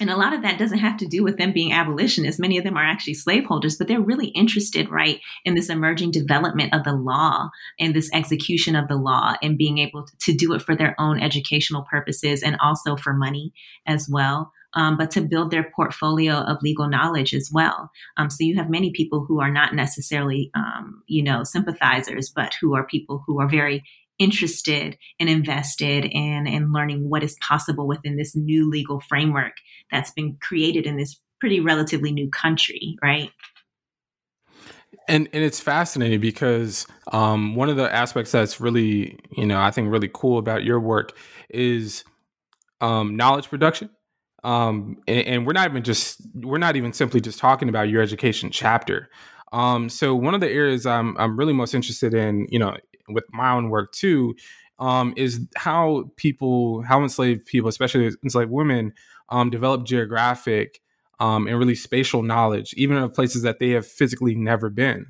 [0.00, 2.40] and a lot of that doesn't have to do with them being abolitionists.
[2.40, 6.74] Many of them are actually slaveholders, but they're really interested, right, in this emerging development
[6.74, 10.62] of the law and this execution of the law and being able to do it
[10.62, 13.52] for their own educational purposes and also for money
[13.86, 14.52] as well.
[14.74, 17.90] Um, but to build their portfolio of legal knowledge as well.
[18.16, 22.54] Um, so you have many people who are not necessarily, um, you know, sympathizers, but
[22.58, 23.84] who are people who are very
[24.18, 29.54] interested and invested in in learning what is possible within this new legal framework
[29.90, 33.30] that's been created in this pretty relatively new country, right?
[35.08, 39.70] And and it's fascinating because um, one of the aspects that's really you know I
[39.70, 41.16] think really cool about your work
[41.50, 42.04] is
[42.80, 43.90] um, knowledge production.
[44.44, 48.02] Um, and, and, we're not even just we're not even simply just talking about your
[48.02, 49.08] education chapter.
[49.52, 52.76] Um, so one of the areas I'm I'm really most interested in, you know,
[53.08, 54.34] with my own work too,
[54.78, 58.92] um, is how people, how enslaved people, especially enslaved women,
[59.28, 60.80] um, develop geographic
[61.20, 65.06] um, and really spatial knowledge, even of places that they have physically never been.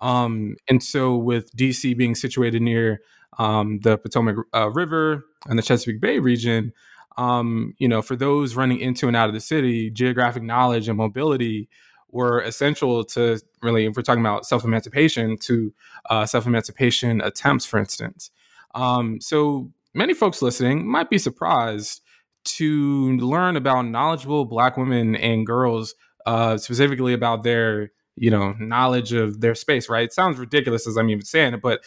[0.00, 3.00] Um, and so, with DC being situated near
[3.38, 6.72] um, the Potomac uh, River and the Chesapeake Bay region,
[7.16, 10.98] um, you know, for those running into and out of the city, geographic knowledge and
[10.98, 11.68] mobility
[12.10, 15.72] were essential to really, if we're talking about self emancipation, to
[16.10, 18.30] uh, self emancipation attempts, for instance.
[18.74, 22.02] Um, so many folks listening might be surprised
[22.44, 25.94] to learn about knowledgeable Black women and girls,
[26.26, 29.88] uh, specifically about their you know knowledge of their space.
[29.88, 30.04] Right?
[30.04, 31.80] It sounds ridiculous as I'm even saying it, but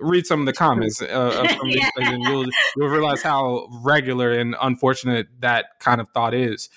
[0.00, 1.90] read some of the comments uh, of some these yeah.
[1.96, 6.68] and you'll you'll realize how regular and unfortunate that kind of thought is.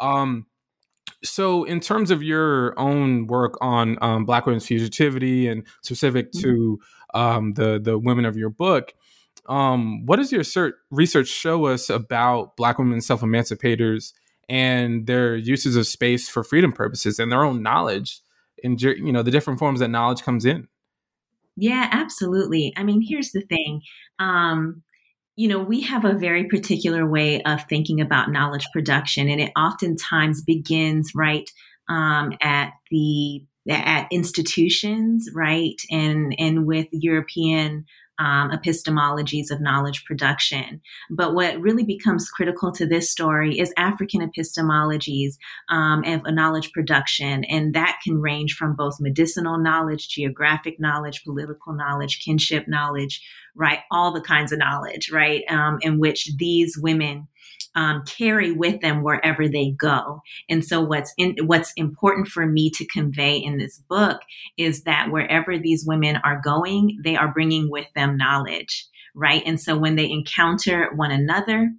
[0.00, 0.46] Um,
[1.22, 6.42] so, in terms of your own work on um, Black women's fugitivity and specific mm-hmm.
[6.42, 6.80] to
[7.14, 8.94] um, the the women of your book,
[9.46, 14.12] um, what does your cert- research show us about Black women self emancipators
[14.48, 18.20] and their uses of space for freedom purposes and their own knowledge
[18.64, 20.68] and you know the different forms that knowledge comes in?
[21.56, 22.72] Yeah, absolutely.
[22.76, 23.82] I mean, here's the thing.
[24.18, 24.82] Um,
[25.40, 29.50] you know, we have a very particular way of thinking about knowledge production, and it
[29.56, 31.50] oftentimes begins right
[31.88, 37.86] um, at the at institutions, right, and and with European
[38.20, 40.82] um, epistemologies of knowledge production.
[41.10, 45.34] But what really becomes critical to this story is African epistemologies
[45.70, 47.44] um, of knowledge production.
[47.44, 53.80] And that can range from both medicinal knowledge, geographic knowledge, political knowledge, kinship knowledge, right?
[53.90, 55.42] All the kinds of knowledge, right?
[55.48, 57.26] Um, in which these women
[57.74, 60.20] um, carry with them wherever they go.
[60.48, 64.20] And so what's in, what's important for me to convey in this book
[64.56, 69.42] is that wherever these women are going, they are bringing with them knowledge, right?
[69.46, 71.70] And so when they encounter one another,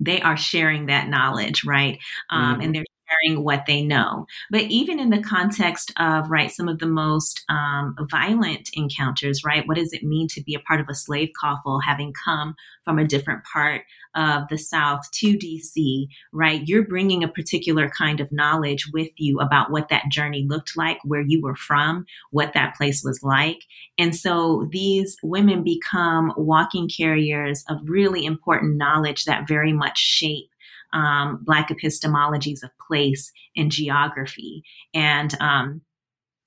[0.00, 1.98] they are sharing that knowledge, right?
[2.30, 2.60] Um, mm-hmm.
[2.62, 4.26] And they're sharing what they know.
[4.50, 9.66] But even in the context of, right, some of the most um, violent encounters, right,
[9.66, 12.98] what does it mean to be a part of a slave coffle having come from
[12.98, 13.82] a different part
[14.16, 16.66] of the South to DC, right?
[16.66, 20.98] You're bringing a particular kind of knowledge with you about what that journey looked like,
[21.04, 23.64] where you were from, what that place was like.
[23.98, 30.50] And so these women become walking carriers of really important knowledge that very much shape
[30.92, 34.62] um, Black epistemologies of place and geography.
[34.94, 35.82] And um,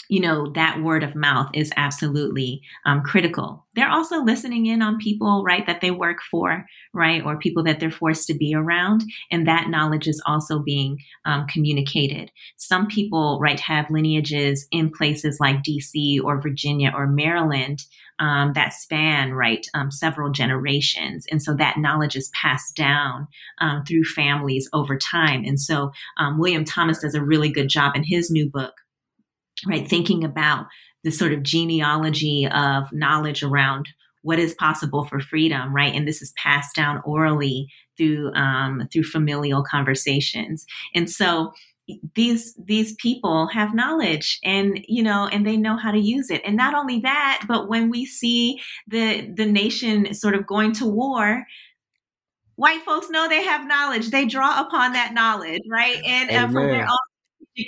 [0.09, 3.65] you know, that word of mouth is absolutely um, critical.
[3.75, 7.79] They're also listening in on people, right, that they work for, right, or people that
[7.79, 9.03] they're forced to be around.
[9.31, 12.31] And that knowledge is also being um, communicated.
[12.57, 17.85] Some people, right, have lineages in places like DC or Virginia or Maryland
[18.17, 21.25] um, that span, right, um, several generations.
[21.31, 23.27] And so that knowledge is passed down
[23.61, 25.43] um, through families over time.
[25.45, 28.73] And so um, William Thomas does a really good job in his new book
[29.67, 29.87] right?
[29.87, 30.65] Thinking about
[31.03, 33.87] the sort of genealogy of knowledge around
[34.21, 35.93] what is possible for freedom, right?
[35.93, 41.53] And this is passed down orally through um, through familial conversations, and so
[42.15, 46.41] these these people have knowledge and you know and they know how to use it.
[46.45, 50.85] And not only that but when we see the the nation sort of going to
[50.85, 51.45] war
[52.55, 54.09] white folks know they have knowledge.
[54.09, 56.01] They draw upon that knowledge right?
[56.05, 57.08] And uh, from their own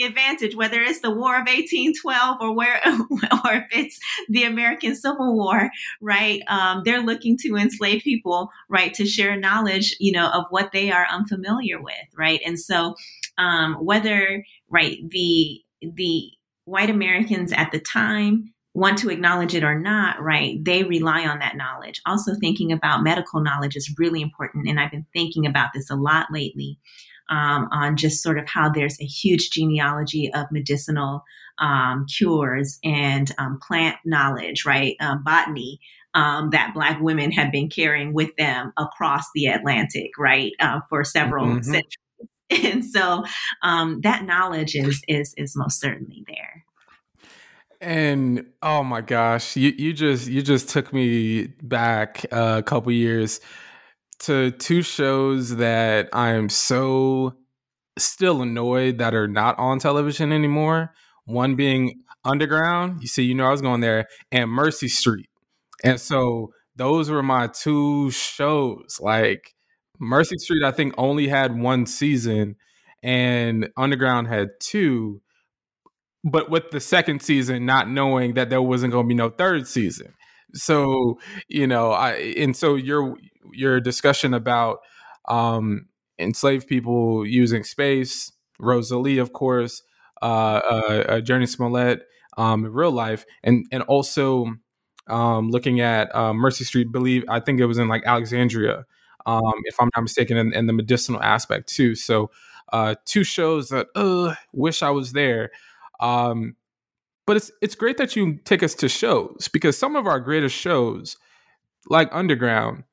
[0.04, 4.00] advantage, whether it's the War of 1812 or where, or if it's
[4.30, 5.70] the American Civil War,
[6.02, 6.42] right?
[6.48, 10.92] Um, they're looking to enslave people, right, to share knowledge, you know, of what they
[10.92, 12.42] are unfamiliar with, right?
[12.46, 12.96] And so,
[13.38, 16.32] um, whether right the the
[16.66, 21.40] white Americans at the time want to acknowledge it or not, right, they rely on
[21.40, 22.02] that knowledge.
[22.06, 24.68] Also, thinking about medical knowledge is really important.
[24.68, 26.80] And I've been thinking about this a lot lately
[27.32, 31.24] um, on just sort of how there's a huge genealogy of medicinal
[31.58, 34.96] um, cures and um, plant knowledge, right?
[35.00, 35.80] Um, botany.
[36.14, 41.06] Um, that Black women have been carrying with them across the Atlantic, right, uh, for
[41.06, 41.64] several mm-hmm.
[41.64, 41.96] centuries.
[42.66, 43.24] And so
[43.62, 46.66] um, that knowledge is is is most certainly there.
[47.80, 53.40] And oh my gosh, you you just you just took me back a couple years
[54.22, 57.36] to two shows that I'm so
[57.98, 60.94] still annoyed that are not on television anymore.
[61.26, 63.02] One being Underground.
[63.02, 65.30] You see, you know, I was going there, and Mercy Street.
[65.84, 69.00] And so those were my two shows.
[69.02, 69.56] Like
[70.00, 72.58] Mercy Street, I think only had one season,
[73.02, 75.22] and Underground had two.
[76.24, 79.68] But with the second season, not knowing that there wasn't going to be no third
[79.68, 80.14] season.
[80.54, 83.16] So, you know, I, and so your
[83.54, 84.80] your discussion about
[85.28, 85.88] um,
[86.20, 89.84] enslaved people using space, Rosalee, of course,
[90.22, 92.04] uh, uh, uh, Jurnee Smollett,
[92.38, 94.46] um, in real life, and and also
[95.08, 96.92] um, looking at uh, Mercy Street.
[96.92, 98.86] Believe I think it was in like Alexandria,
[99.26, 101.96] um, if I'm not mistaken, and, and the medicinal aspect too.
[101.96, 102.32] So
[102.72, 105.52] uh, two shows that uh, wish I was there.
[106.00, 106.56] Um,
[107.26, 110.56] but it's it's great that you take us to shows because some of our greatest
[110.56, 111.18] shows,
[111.90, 112.84] like Underground,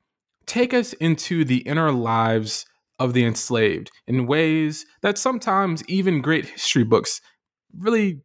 [0.49, 2.66] take us into the inner lives
[2.99, 7.20] of the enslaved in ways that sometimes even great history books
[7.76, 8.20] really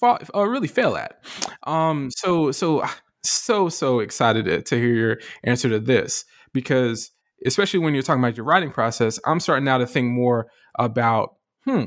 [0.00, 1.22] fall, uh, really fail at.
[1.66, 2.84] Um, so so
[3.22, 6.24] so so excited to, to hear your answer to this
[6.54, 7.10] because
[7.44, 10.46] especially when you're talking about your writing process, I'm starting now to think more
[10.78, 11.84] about hmm,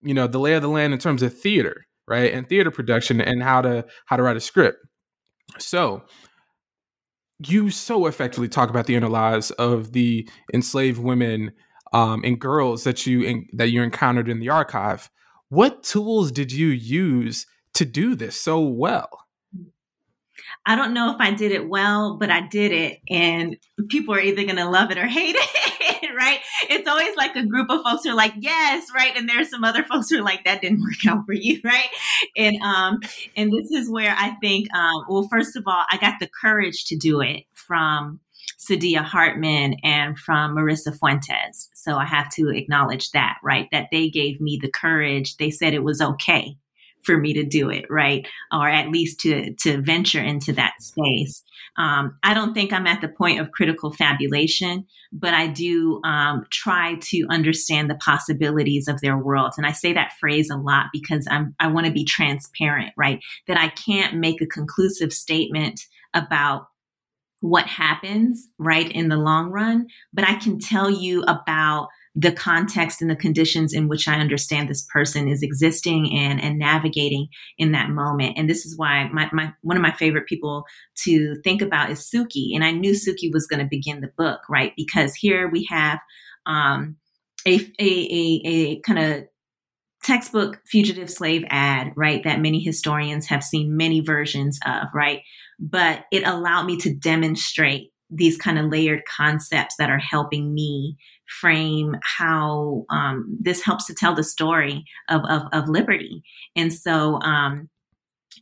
[0.00, 3.20] you know, the lay of the land in terms of theater, right, and theater production
[3.20, 4.78] and how to how to write a script.
[5.58, 6.04] So
[7.46, 11.52] you so effectively talk about the inner lives of the enslaved women
[11.92, 15.10] um, and girls that you in, that you encountered in the archive.
[15.48, 19.08] What tools did you use to do this so well?
[20.66, 23.56] I don't know if I did it well, but I did it, and
[23.88, 26.40] people are either going to love it or hate it, right?
[26.68, 29.64] It's always like a group of folks who are like, "Yes," right, and there's some
[29.64, 31.88] other folks who are like, "That didn't work out for you," right?
[32.36, 33.00] And um,
[33.36, 36.84] and this is where I think, um, well, first of all, I got the courage
[36.86, 38.20] to do it from
[38.58, 41.70] Saidiya Hartman and from Marisa Fuentes.
[41.74, 43.68] So I have to acknowledge that, right?
[43.70, 45.36] That they gave me the courage.
[45.36, 46.56] They said it was okay
[47.08, 48.28] for me to do it, right?
[48.52, 51.42] Or at least to to venture into that space.
[51.78, 56.44] Um, I don't think I'm at the point of critical fabulation, but I do um,
[56.50, 59.56] try to understand the possibilities of their worlds.
[59.56, 63.20] And I say that phrase a lot because I'm I want to be transparent, right?
[63.46, 65.80] That I can't make a conclusive statement
[66.12, 66.66] about
[67.40, 71.88] what happens right in the long run, but I can tell you about
[72.18, 76.58] the context and the conditions in which I understand this person is existing and, and
[76.58, 78.36] navigating in that moment.
[78.36, 80.64] And this is why my, my one of my favorite people
[81.04, 82.56] to think about is Suki.
[82.56, 84.72] And I knew Suki was going to begin the book, right?
[84.76, 86.00] Because here we have
[86.44, 86.96] um,
[87.46, 89.24] a, a, a, a kind of
[90.02, 92.24] textbook fugitive slave ad, right?
[92.24, 95.20] That many historians have seen many versions of, right?
[95.60, 100.96] But it allowed me to demonstrate these kind of layered concepts that are helping me
[101.40, 106.22] frame how um, this helps to tell the story of, of, of liberty.
[106.56, 107.68] And so, um,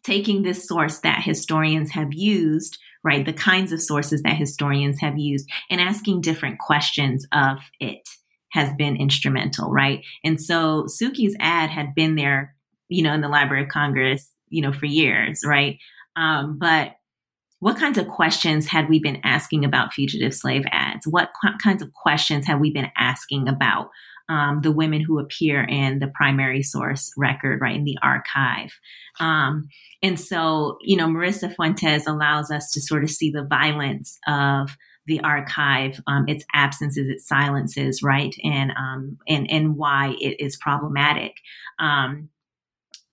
[0.02, 5.18] taking this source that historians have used, right, the kinds of sources that historians have
[5.18, 8.08] used, and asking different questions of it
[8.52, 10.04] has been instrumental, right?
[10.24, 12.54] And so Suki's ad had been there,
[12.88, 15.78] you know, in the Library of Congress, you know, for years, right?
[16.14, 16.92] Um, but
[17.60, 21.06] what kinds of questions had we been asking about fugitive slave ads?
[21.06, 23.88] What qu- kinds of questions have we been asking about
[24.28, 28.72] um, the women who appear in the primary source record, right, in the archive?
[29.20, 29.68] Um,
[30.02, 34.76] and so, you know, Marisa Fuentes allows us to sort of see the violence of
[35.06, 40.56] the archive, um, its absences, its silences, right, and um, and and why it is
[40.56, 41.34] problematic.
[41.78, 42.28] Um,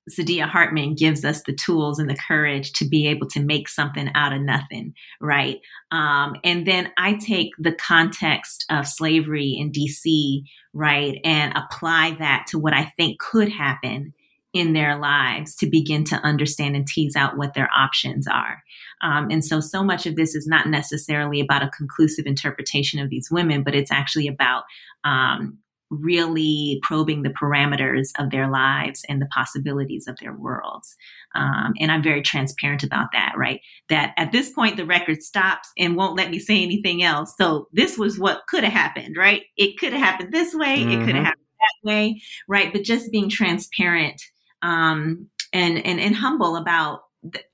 [0.10, 4.10] Saidiya Hartman gives us the tools and the courage to be able to make something
[4.16, 5.60] out of nothing, right?
[5.91, 10.43] Um, and then I take the context of slavery in DC,
[10.74, 14.14] right, and apply that to what I think could happen
[14.54, 18.62] in their lives to begin to understand and tease out what their options are.
[19.01, 23.10] Um, and so, so much of this is not necessarily about a conclusive interpretation of
[23.10, 24.64] these women, but it's actually about
[25.04, 25.58] um,
[26.02, 30.96] really probing the parameters of their lives and the possibilities of their worlds.
[31.36, 33.62] Um, and I'm very transparent about that, right?
[33.89, 37.34] That at this point, the record stops and won't let me say anything else.
[37.38, 39.44] So this was what could have happened, right?
[39.58, 41.02] It could have happened this way, mm-hmm.
[41.02, 42.72] it could have happened that way, right?
[42.72, 44.22] But just being transparent
[44.62, 47.02] um, and, and, and humble about,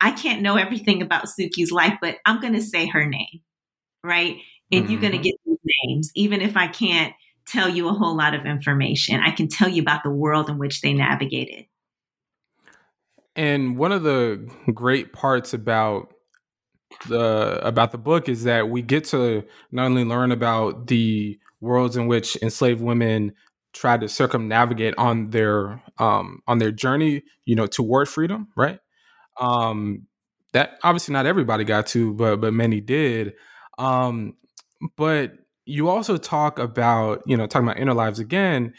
[0.02, 3.42] I can't know everything about Suki's life, but I'm going to say her name,
[4.04, 4.38] right?
[4.72, 4.92] And mm-hmm.
[4.92, 7.14] you're going to get these names, even if I can't
[7.50, 9.20] tell you a whole lot of information.
[9.20, 11.66] I can tell you about the world in which they navigated.
[13.36, 16.14] And one of the great parts about
[17.08, 21.96] the about the book is that we get to not only learn about the worlds
[21.96, 23.34] in which enslaved women
[23.74, 28.80] tried to circumnavigate on their um, on their journey, you know, toward freedom, right?
[29.40, 30.08] Um,
[30.54, 33.34] that obviously not everybody got to, but but many did.
[33.78, 34.36] Um,
[34.98, 35.34] but
[35.70, 38.74] you also talk about, you know, talking about inner lives again,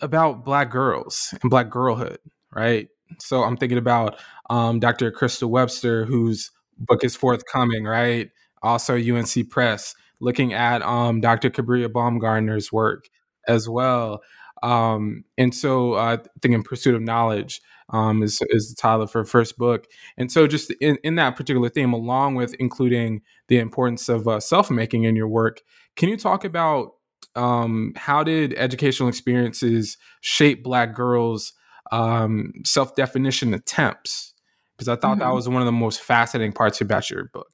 [0.00, 2.18] about black girls and black girlhood,
[2.50, 2.88] right?
[3.20, 4.18] So I'm thinking about
[4.50, 5.10] um, Dr.
[5.10, 8.30] Crystal Webster, whose book is forthcoming, right?
[8.62, 11.50] Also UNC Press, looking at um, Dr.
[11.50, 13.08] Kabria Baumgartner's work
[13.46, 14.22] as well.
[14.62, 17.60] Um, and so uh, I think in Pursuit of Knowledge
[17.90, 19.86] um, is, is the title of her first book.
[20.16, 24.40] And so just in, in that particular theme, along with including the importance of uh,
[24.40, 25.62] self-making in your work,
[25.96, 26.92] can you talk about
[27.34, 31.52] um, how did educational experiences shape Black girls'
[31.92, 34.34] um, self-definition attempts?
[34.76, 35.28] Because I thought mm-hmm.
[35.28, 37.48] that was one of the most fascinating parts about your book.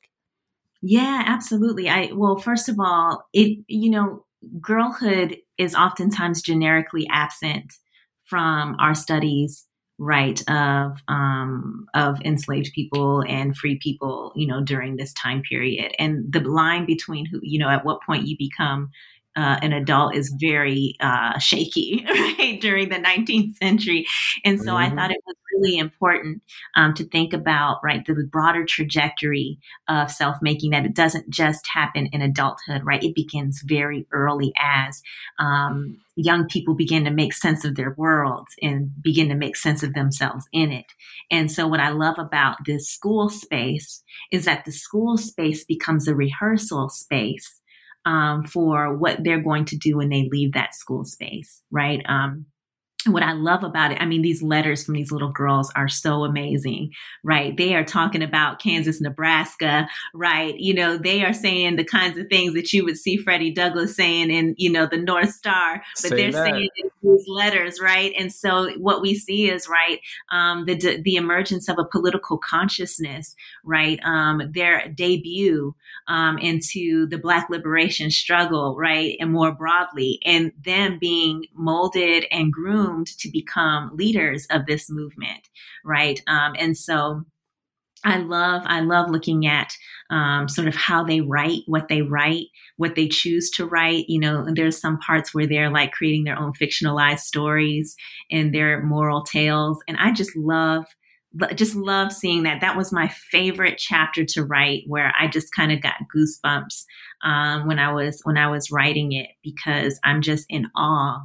[0.83, 1.89] Yeah, absolutely.
[1.89, 4.25] I well, first of all, it you know,
[4.61, 7.73] girlhood is oftentimes generically absent
[8.25, 9.67] from our studies
[10.03, 15.95] right of um, of enslaved people and free people you know during this time period
[15.99, 18.91] and the line between who you know at what point you become
[19.37, 24.05] uh, an adult is very uh, shaky right during the 19th century
[24.45, 24.77] and so mm-hmm.
[24.77, 26.43] i thought it was really important
[26.77, 32.07] um, to think about right the broader trajectory of self-making that it doesn't just happen
[32.13, 35.03] in adulthood right it begins very early as
[35.39, 39.83] um, young people begin to make sense of their worlds and begin to make sense
[39.83, 40.87] of themselves in it
[41.31, 46.07] and so what i love about this school space is that the school space becomes
[46.09, 47.61] a rehearsal space
[48.05, 52.03] um, for what they're going to do when they leave that school space, right?
[52.09, 52.47] Um,
[53.07, 56.25] what I love about it, I mean, these letters from these little girls are so
[56.25, 56.93] amazing,
[57.23, 57.57] right?
[57.57, 60.57] They are talking about Kansas, Nebraska, right?
[60.59, 63.97] You know, they are saying the kinds of things that you would see Freddie Douglass
[63.97, 66.45] saying in, you know, the North Star, but Say they're that.
[66.45, 66.69] saying
[67.03, 68.13] these letters, right?
[68.19, 70.01] And so what we see is, right,
[70.31, 73.35] um, the the emergence of a political consciousness,
[73.65, 73.99] right?
[74.05, 75.75] Um, their debut
[76.09, 82.53] um, into the Black liberation struggle, right, and more broadly, and them being molded and
[82.93, 85.49] groomed to become leaders of this movement,
[85.85, 86.21] right?
[86.27, 87.23] Um, and so
[88.05, 89.73] I love I love looking at
[90.11, 94.07] um, sort of how they write, what they write, what they choose to write.
[94.09, 97.95] You know, there's some parts where they're like creating their own fictionalized stories
[98.31, 100.85] and their moral tales, and I just love
[101.55, 102.61] just love seeing that.
[102.61, 106.85] That was my favorite chapter to write, where I just kind of got goosebumps
[107.25, 111.23] um, when I was when I was writing it because I'm just in awe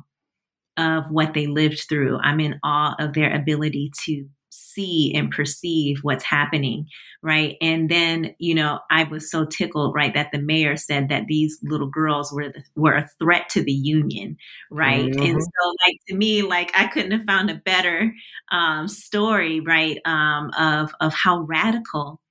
[0.78, 2.20] of what they lived through.
[2.20, 6.88] I'm in awe of their ability to see and perceive what's happening
[7.22, 11.26] right and then you know i was so tickled right that the mayor said that
[11.28, 14.38] these little girls were the, were a threat to the union
[14.72, 15.22] right mm-hmm.
[15.22, 18.14] and so like to me like i couldn't have found a better
[18.52, 22.22] um, story right um, of of how radical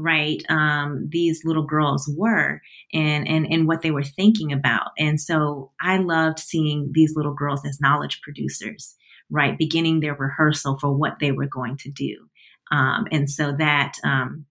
[0.00, 2.60] right um, these little girls were
[2.92, 4.90] and, and and what they were thinking about.
[4.98, 8.94] And so i loved seeing these little girls as knowledge producers
[9.30, 12.16] right beginning their rehearsal for what they were going to do.
[12.72, 14.46] Um, and so that um,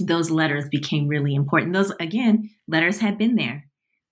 [0.00, 1.72] those letters became really important.
[1.72, 3.66] Those again letters had been there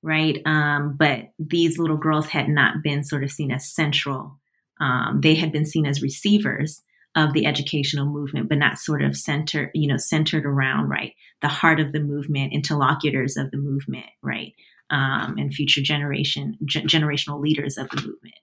[0.05, 4.39] right um, but these little girls had not been sort of seen as central
[4.81, 6.83] um, they had been seen as receivers
[7.17, 11.49] of the educational movement, but not sort of centered, you know, centered around right the
[11.49, 14.55] heart of the movement, interlocutors of the movement, right,
[14.91, 18.35] um, and future generation generational leaders of the movement.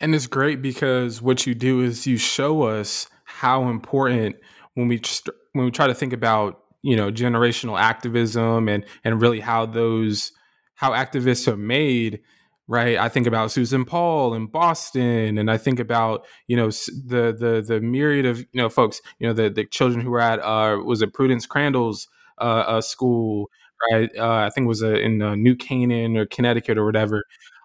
[0.00, 4.36] And it's great because what you do is you show us how important
[4.74, 9.20] when we st- when we try to think about you know generational activism and and
[9.20, 10.32] really how those
[10.74, 12.20] how activists are made
[12.68, 12.96] right?
[12.98, 17.64] I think about Susan Paul in Boston, and I think about you know the the
[17.66, 20.78] the myriad of you know folks, you know the the children who were at uh,
[20.84, 22.08] was it Prudence Crandall's
[22.40, 23.50] uh, uh, school,
[23.92, 24.10] right?
[24.16, 27.24] Uh, I think it was uh, in uh, New Canaan or Connecticut or whatever.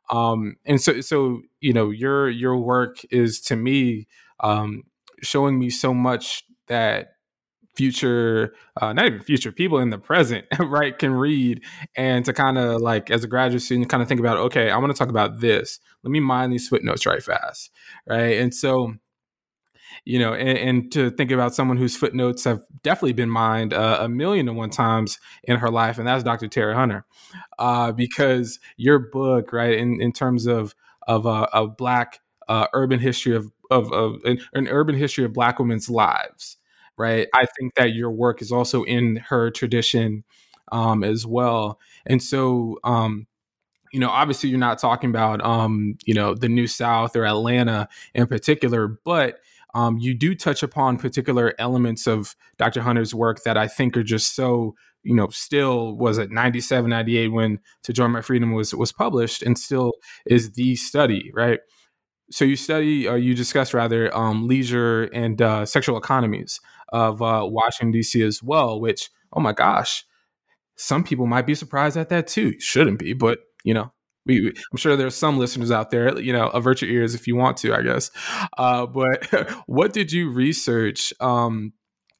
[0.09, 4.07] Um, and so so you know your your work is to me
[4.39, 4.83] um,
[5.21, 7.16] showing me so much that
[7.77, 11.61] future uh, not even future people in the present right can read
[11.95, 14.77] and to kind of like as a graduate student kind of think about okay i
[14.77, 15.79] want to talk about this.
[16.03, 17.69] Let me mind these footnotes right fast
[18.07, 18.37] right?
[18.39, 18.95] And so
[20.05, 23.99] you know and, and to think about someone whose footnotes have definitely been mined uh,
[24.01, 27.05] a million and one times in her life and that's dr tera hunter
[27.59, 30.73] uh, because your book right in, in terms of
[31.07, 35.33] of uh, a black uh, urban history of of, of an, an urban history of
[35.33, 36.57] black women's lives
[36.97, 37.27] right?
[37.35, 40.23] I think that your work is also in her tradition
[40.71, 41.79] um, as well.
[42.05, 43.27] And so, um,
[43.93, 47.87] you know, obviously you're not talking about, um, you know, the New South or Atlanta
[48.13, 49.39] in particular, but
[49.73, 52.81] um, you do touch upon particular elements of Dr.
[52.81, 57.29] Hunter's work that I think are just so, you know, still was it 97, 98
[57.29, 59.93] when To 'Joy My Freedom was was published and still
[60.25, 61.59] is the study, right?
[62.29, 66.59] So you study, or you discuss rather, um, leisure and uh, sexual economies
[66.89, 68.21] of uh, Washington D.C.
[68.21, 68.79] as well.
[68.79, 70.05] Which, oh my gosh,
[70.75, 72.59] some people might be surprised at that too.
[72.59, 73.91] Shouldn't be, but you know,
[74.25, 77.35] we, I'm sure there's some listeners out there, you know, avert your ears if you
[77.35, 78.11] want to, I guess.
[78.57, 79.25] Uh, but
[79.65, 81.13] what did you research?
[81.19, 81.73] Um,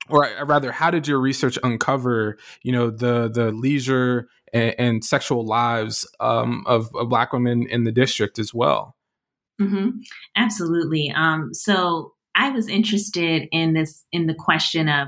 [0.09, 5.45] or rather, how did your research uncover, you know, the the leisure and, and sexual
[5.45, 8.95] lives um, of, of Black women in the district as well?
[9.61, 9.99] Mm-hmm.
[10.35, 11.11] Absolutely.
[11.15, 15.07] Um, so I was interested in this in the question of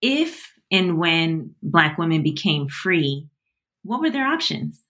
[0.00, 3.26] if and when Black women became free,
[3.82, 4.82] what were their options?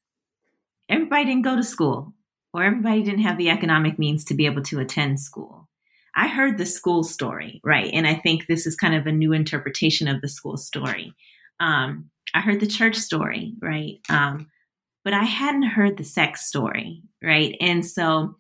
[0.89, 2.15] Everybody didn't go to school,
[2.53, 5.69] or everybody didn't have the economic means to be able to attend school.
[6.15, 7.91] I heard the school story, right?
[7.93, 11.13] And I think this is kind of a new interpretation of the school story.
[11.61, 13.99] Um, I heard the church story, right?
[14.09, 14.47] Um,
[15.05, 17.55] but I hadn't heard the sex story, right?
[17.61, 18.39] And so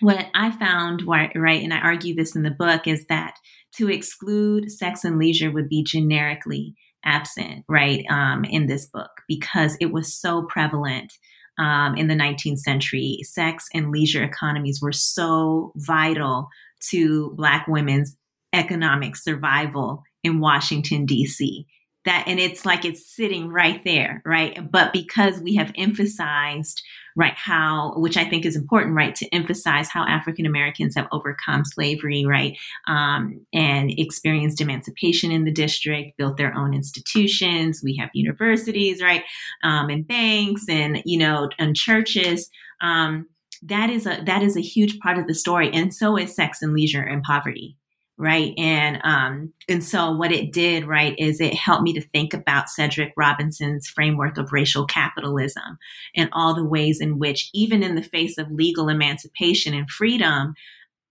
[0.00, 3.34] what I found, right, and I argue this in the book, is that
[3.76, 6.74] to exclude sex and leisure would be generically
[7.04, 11.12] absent, right, um, in this book because it was so prevalent
[11.58, 13.18] um, in the 19th century.
[13.22, 16.48] Sex and leisure economies were so vital
[16.90, 18.16] to Black women's
[18.52, 21.66] economic survival in Washington, D.C
[22.04, 26.82] that and it's like it's sitting right there right but because we have emphasized
[27.16, 31.64] right how which i think is important right to emphasize how african americans have overcome
[31.64, 32.56] slavery right
[32.86, 37.80] um, and experienced emancipation in the district built their own institutions.
[37.82, 39.24] We have universities right
[39.62, 42.50] um, and banks and you know and churches.
[42.80, 43.28] Um,
[43.62, 46.60] that is a that is a huge part of the story and so is sex
[46.60, 47.78] and leisure and poverty
[48.16, 48.54] right?
[48.56, 52.68] And um and so what it did right is it helped me to think about
[52.68, 55.78] cedric robinson's framework of racial capitalism
[56.14, 60.54] and all the ways in which even in the face of legal emancipation and freedom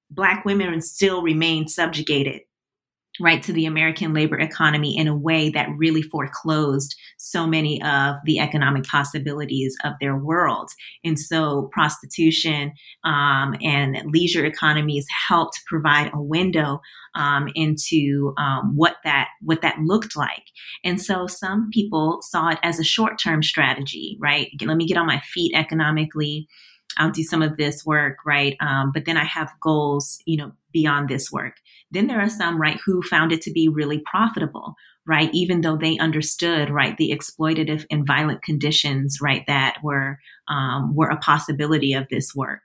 [0.09, 2.41] black women still remain subjugated
[3.19, 8.15] right to the American labor economy in a way that really foreclosed so many of
[8.25, 10.69] the economic possibilities of their world.
[11.03, 16.81] And so prostitution um, and leisure economies helped provide a window
[17.15, 20.43] um, into um, what that what that looked like.
[20.83, 24.49] And so some people saw it as a short term strategy, right?
[24.61, 26.47] Let me get on my feet economically.
[26.97, 28.55] I'll do some of this work, right?
[28.59, 31.53] Um, but then I have goals, you know, beyond this work.
[31.91, 34.73] Then there are some, right, who found it to be really profitable,
[35.05, 35.29] right?
[35.33, 40.17] Even though they understood, right, the exploitative and violent conditions, right, that were
[40.47, 42.61] um, were a possibility of this work.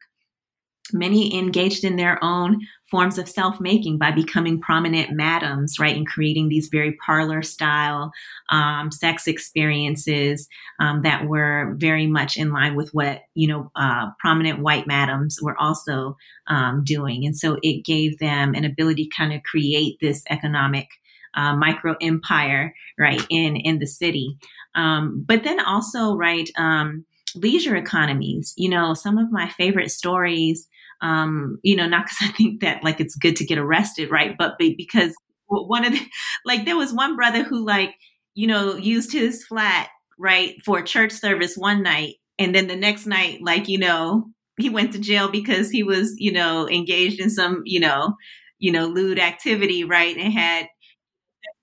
[0.93, 6.07] Many engaged in their own forms of self making by becoming prominent madams, right, and
[6.07, 8.13] creating these very parlor style
[8.51, 10.49] um, sex experiences
[10.81, 15.39] um, that were very much in line with what, you know, uh, prominent white madams
[15.43, 16.17] were also
[16.47, 17.27] um, doing.
[17.27, 20.89] And so it gave them an ability to kind of create this economic
[21.35, 24.39] uh, micro empire, right, in, in the city.
[24.75, 28.55] Um, but then also, right, um, leisure economies.
[28.57, 30.67] You know, some of my favorite stories
[31.01, 34.35] um, you know, not because I think that like it's good to get arrested, right?
[34.39, 35.15] But because
[35.49, 36.01] one of the,
[36.45, 37.95] like, there was one brother who like,
[38.35, 39.89] you know, used his flat,
[40.19, 42.17] right, for church service one night.
[42.39, 44.27] And then the next night, like, you know,
[44.59, 48.15] he went to jail because he was, you know, engaged in some, you know,
[48.59, 50.17] you know, lewd activity, right?
[50.17, 50.67] And had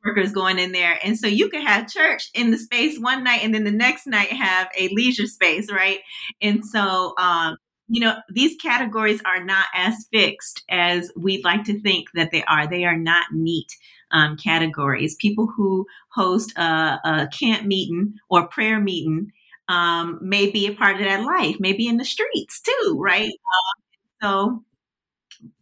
[0.03, 0.97] workers going in there.
[1.03, 4.05] And so you could have church in the space one night and then the next
[4.05, 5.99] night have a leisure space, right?
[6.41, 7.57] And so um
[7.87, 12.43] you know, these categories are not as fixed as we'd like to think that they
[12.45, 12.67] are.
[12.67, 13.71] They are not neat
[14.11, 15.15] um, categories.
[15.15, 19.31] People who host a, a, camp meeting or prayer meeting
[19.67, 23.31] um, may be a part of that life, maybe in the streets too, right?
[23.31, 23.83] Um,
[24.21, 24.63] so,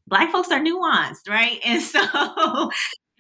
[0.06, 1.60] Black folks are nuanced, right?
[1.66, 2.00] And so,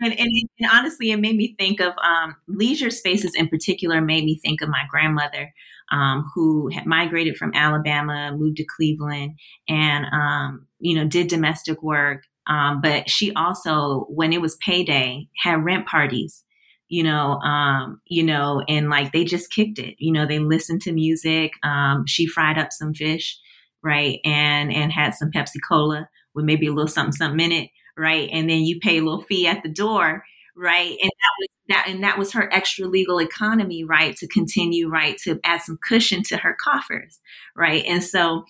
[0.01, 0.29] and, and,
[0.59, 4.61] and, honestly, it made me think of um, leisure spaces in particular, made me think
[4.61, 5.51] of my grandmother
[5.91, 11.81] um, who had migrated from Alabama, moved to Cleveland, and um, you know did domestic
[11.81, 12.23] work.
[12.47, 16.43] Um, but she also, when it was payday, had rent parties.
[16.89, 19.95] You know, um, you know, and like they just kicked it.
[19.97, 21.53] You know, they listened to music.
[21.63, 23.39] Um, she fried up some fish,
[23.81, 27.69] right, and and had some Pepsi Cola with maybe a little something something in it,
[27.97, 30.23] right, and then you pay a little fee at the door
[30.55, 30.97] right?
[31.01, 35.17] And that was that and that was her extra legal economy, right, to continue, right,
[35.23, 37.19] to add some cushion to her coffers,
[37.55, 37.83] right?
[37.85, 38.43] And so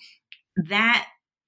[0.56, 1.06] that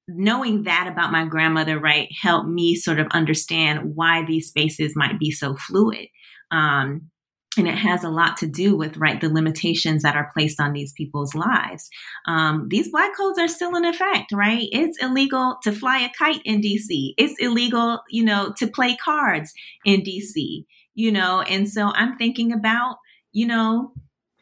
[0.09, 5.19] knowing that about my grandmother, right, helped me sort of understand why these spaces might
[5.19, 6.07] be so fluid.
[6.51, 7.11] Um,
[7.57, 10.73] and it has a lot to do with right the limitations that are placed on
[10.73, 11.89] these people's lives.
[12.27, 14.69] Um, these black codes are still in effect right?
[14.73, 19.53] It's illegal to fly a kite in dc it's illegal you know to play cards
[19.85, 21.43] in dc you know?
[21.43, 22.97] And so i'm thinking about
[23.33, 23.93] you know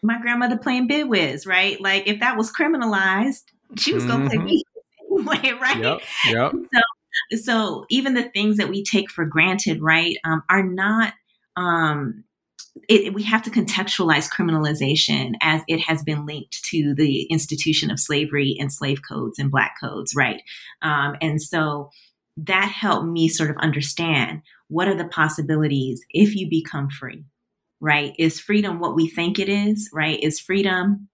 [0.03, 1.81] my grandmother playing bid whist right?
[1.81, 3.43] Like if that was criminalized
[3.77, 4.29] she was mm-hmm.
[4.29, 4.63] gonna play me
[5.11, 5.83] anyway right?
[5.83, 6.53] Yep, yep.
[6.53, 6.81] so
[7.37, 11.15] so even the things that we take for granted right um, are not
[11.57, 12.25] um,
[12.89, 18.01] it, we have to contextualize criminalization as it has been linked to the institution of
[18.01, 20.43] slavery and slave codes and black codes, right?
[20.83, 21.91] Um, and so
[22.37, 27.25] that helped me sort of understand what are the possibilities if you become free,
[27.81, 28.13] right?
[28.19, 30.19] Is freedom what we think it is, right?
[30.21, 31.09] Is freedom,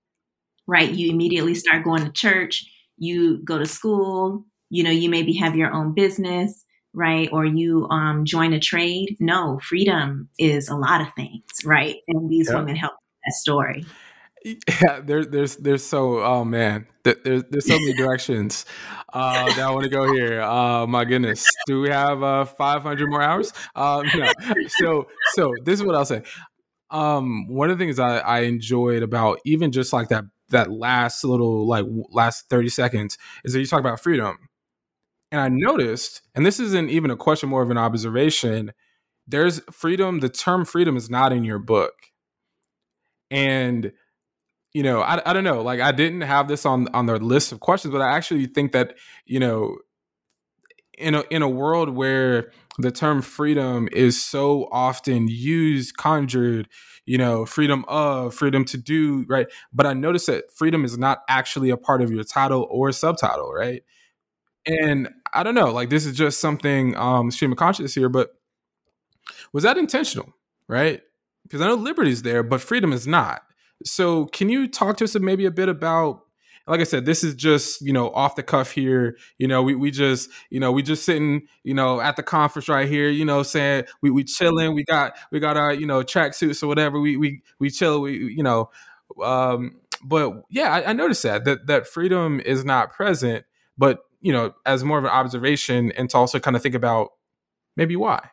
[0.66, 0.90] right?
[0.90, 2.64] You immediately start going to church,
[2.96, 7.28] you go to school, you know, you maybe have your own business, right?
[7.32, 9.16] Or you um, join a trade.
[9.20, 11.96] No, freedom is a lot of things, right?
[12.08, 12.58] And these yep.
[12.58, 13.84] women help that story.
[14.82, 18.64] Yeah, there's there's there's so oh man, there's there's so many directions
[19.12, 20.40] uh, that I want to go here.
[20.40, 23.52] Uh, my goodness, do we have uh, 500 more hours?
[23.74, 24.32] Um, no.
[24.68, 26.22] So so this is what I'll say.
[26.90, 31.22] Um, one of the things I, I enjoyed about even just like that that last
[31.22, 34.38] little like last 30 seconds is that you talk about freedom
[35.32, 38.72] and I noticed, and this isn't even a question, more of an observation.
[39.26, 40.20] There's freedom.
[40.20, 41.94] The term freedom is not in your book,
[43.30, 43.92] and
[44.72, 45.62] you know, I, I don't know.
[45.62, 48.72] Like, I didn't have this on on the list of questions, but I actually think
[48.72, 49.78] that you know,
[50.98, 56.68] in a in a world where the term freedom is so often used, conjured,
[57.04, 59.48] you know, freedom of, freedom to do, right?
[59.72, 63.52] But I noticed that freedom is not actually a part of your title or subtitle,
[63.52, 63.82] right?
[64.66, 68.30] And I don't know, like this is just something um stream of consciousness here, but
[69.52, 70.34] was that intentional,
[70.68, 71.02] right?
[71.42, 73.42] Because I know liberty is there, but freedom is not.
[73.84, 76.22] So can you talk to us maybe a bit about
[76.66, 79.16] like I said, this is just, you know, off the cuff here.
[79.38, 82.68] You know, we, we just, you know, we just sitting, you know, at the conference
[82.68, 86.04] right here, you know, saying we, we chilling, we got, we got our, you know,
[86.04, 87.00] track suits or whatever.
[87.00, 88.70] We, we, we chill, we, you know,
[89.22, 93.44] um, but yeah, I, I noticed that, that, that freedom is not present,
[93.76, 97.10] but you know, as more of an observation and to also kind of think about
[97.76, 98.30] maybe why.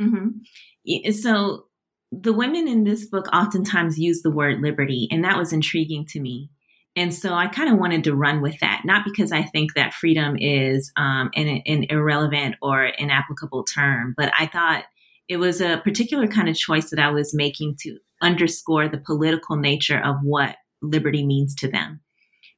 [0.00, 1.10] Mm-hmm.
[1.12, 1.66] So
[2.10, 6.20] the women in this book oftentimes use the word liberty, and that was intriguing to
[6.20, 6.50] me.
[6.96, 9.94] And so I kind of wanted to run with that, not because I think that
[9.94, 14.84] freedom is um, an, an irrelevant or inapplicable term, but I thought
[15.28, 19.56] it was a particular kind of choice that I was making to underscore the political
[19.56, 22.00] nature of what liberty means to them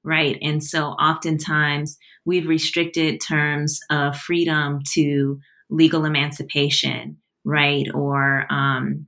[0.04, 0.38] right?
[0.42, 7.86] And so oftentimes we've restricted terms of freedom to legal emancipation, right?
[7.94, 9.06] Or, um,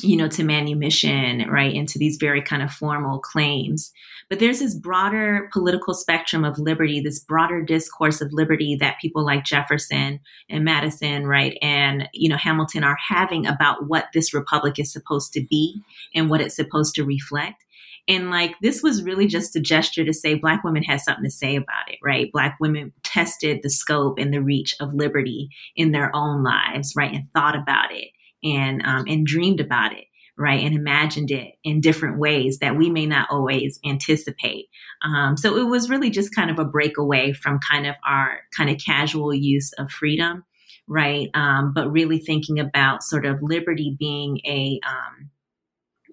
[0.00, 1.74] you know, to manumission, right?
[1.74, 3.92] Into these very kind of formal claims.
[4.30, 9.24] But there's this broader political spectrum of liberty, this broader discourse of liberty that people
[9.24, 11.58] like Jefferson and Madison, right?
[11.62, 15.82] And, you know, Hamilton are having about what this republic is supposed to be
[16.14, 17.64] and what it's supposed to reflect.
[18.08, 21.30] And like this was really just a gesture to say Black women had something to
[21.30, 22.32] say about it, right?
[22.32, 27.12] Black women tested the scope and the reach of liberty in their own lives, right?
[27.12, 28.08] And thought about it
[28.42, 30.04] and um, and dreamed about it,
[30.38, 30.62] right?
[30.62, 34.66] And imagined it in different ways that we may not always anticipate.
[35.02, 38.70] Um, so it was really just kind of a breakaway from kind of our kind
[38.70, 40.44] of casual use of freedom,
[40.86, 41.28] right?
[41.34, 45.30] Um, but really thinking about sort of liberty being a um,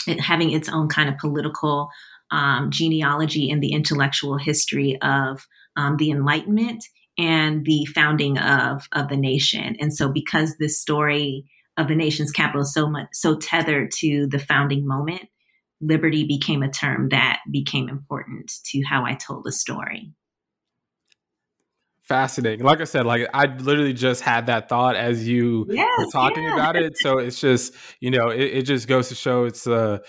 [0.07, 1.89] it having its own kind of political
[2.31, 6.83] um, genealogy in the intellectual history of um, the Enlightenment
[7.17, 9.75] and the founding of of the nation.
[9.79, 11.45] And so, because this story
[11.77, 15.23] of the nation's capital is so much so tethered to the founding moment,
[15.81, 20.13] liberty became a term that became important to how I told the story
[22.05, 22.65] fascinating.
[22.65, 26.43] Like I said, like I literally just had that thought as you yes, were talking
[26.43, 26.53] yeah.
[26.53, 26.97] about it.
[26.97, 29.99] So it's just, you know, it, it just goes to show it's uh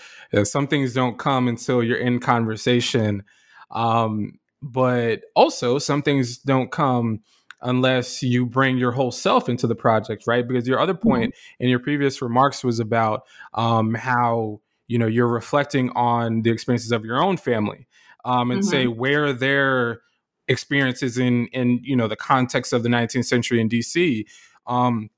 [0.43, 3.23] some things don't come until you're in conversation.
[3.71, 7.21] Um, but also some things don't come
[7.61, 10.47] unless you bring your whole self into the project, right?
[10.47, 11.09] Because your other mm-hmm.
[11.09, 11.63] point mm-hmm.
[11.63, 13.23] in your previous remarks was about
[13.55, 17.87] um how you know you're reflecting on the experiences of your own family
[18.23, 18.69] um, and mm-hmm.
[18.69, 20.01] say where they're
[20.47, 24.25] experiences in in you know the context of the 19th century in DC.
[24.65, 25.09] Um,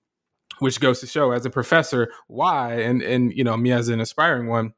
[0.59, 3.99] which goes to show as a professor why and and you know me as an
[3.99, 4.73] aspiring one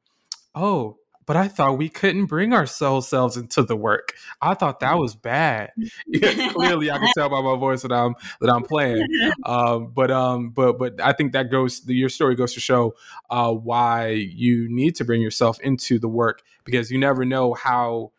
[0.55, 4.79] oh but i thought we couldn't bring our soul selves into the work i thought
[4.79, 5.71] that was bad
[6.51, 9.05] clearly i can tell by my voice that i'm that i'm playing
[9.45, 12.93] um, but um but but i think that goes your story goes to show
[13.29, 18.11] uh, why you need to bring yourself into the work because you never know how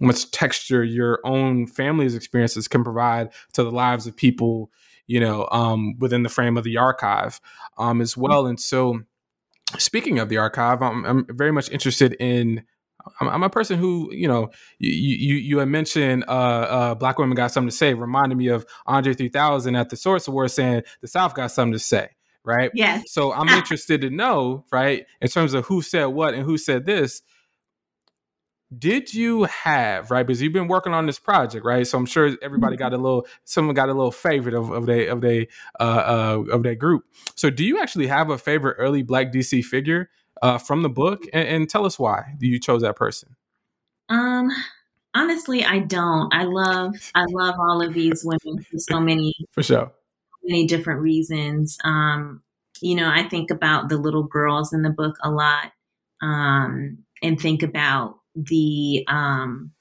[0.00, 4.70] much texture your own family's experiences can provide to the lives of people,
[5.06, 7.40] you know, um, within the frame of the archive
[7.78, 8.46] um, as well.
[8.46, 9.00] And so,
[9.78, 12.64] speaking of the archive, I'm, I'm very much interested in.
[13.20, 17.18] I'm, I'm, a person who, you know, you you, you had mentioned uh, uh, black
[17.18, 20.84] women got something to say, reminded me of Andre 3000 at the Source Award saying
[21.02, 22.08] the South got something to say
[22.46, 22.70] right?
[22.74, 23.10] Yes.
[23.10, 26.84] So I'm interested to know, right, in terms of who said what and who said
[26.84, 27.22] this
[28.78, 31.86] did you have right because you've been working on this project right?
[31.86, 33.04] So i'm sure everybody got a mm-hmm.
[33.04, 35.48] little someone got a little favorite of, of they of they
[35.80, 37.04] uh, uh of their group.
[37.34, 40.10] So do you actually have a favorite early black dc figure
[40.42, 41.24] uh from the book?
[41.32, 43.36] And, and tell us why you chose that person?
[44.08, 44.50] Um
[45.14, 46.32] honestly i don't.
[46.34, 49.92] I love i love all of these women for so many for sure.
[50.42, 51.78] many different reasons.
[51.84, 52.42] Um,
[52.80, 55.72] you know, I think about the little girls in the book a lot,
[56.20, 59.72] um, and think about the um,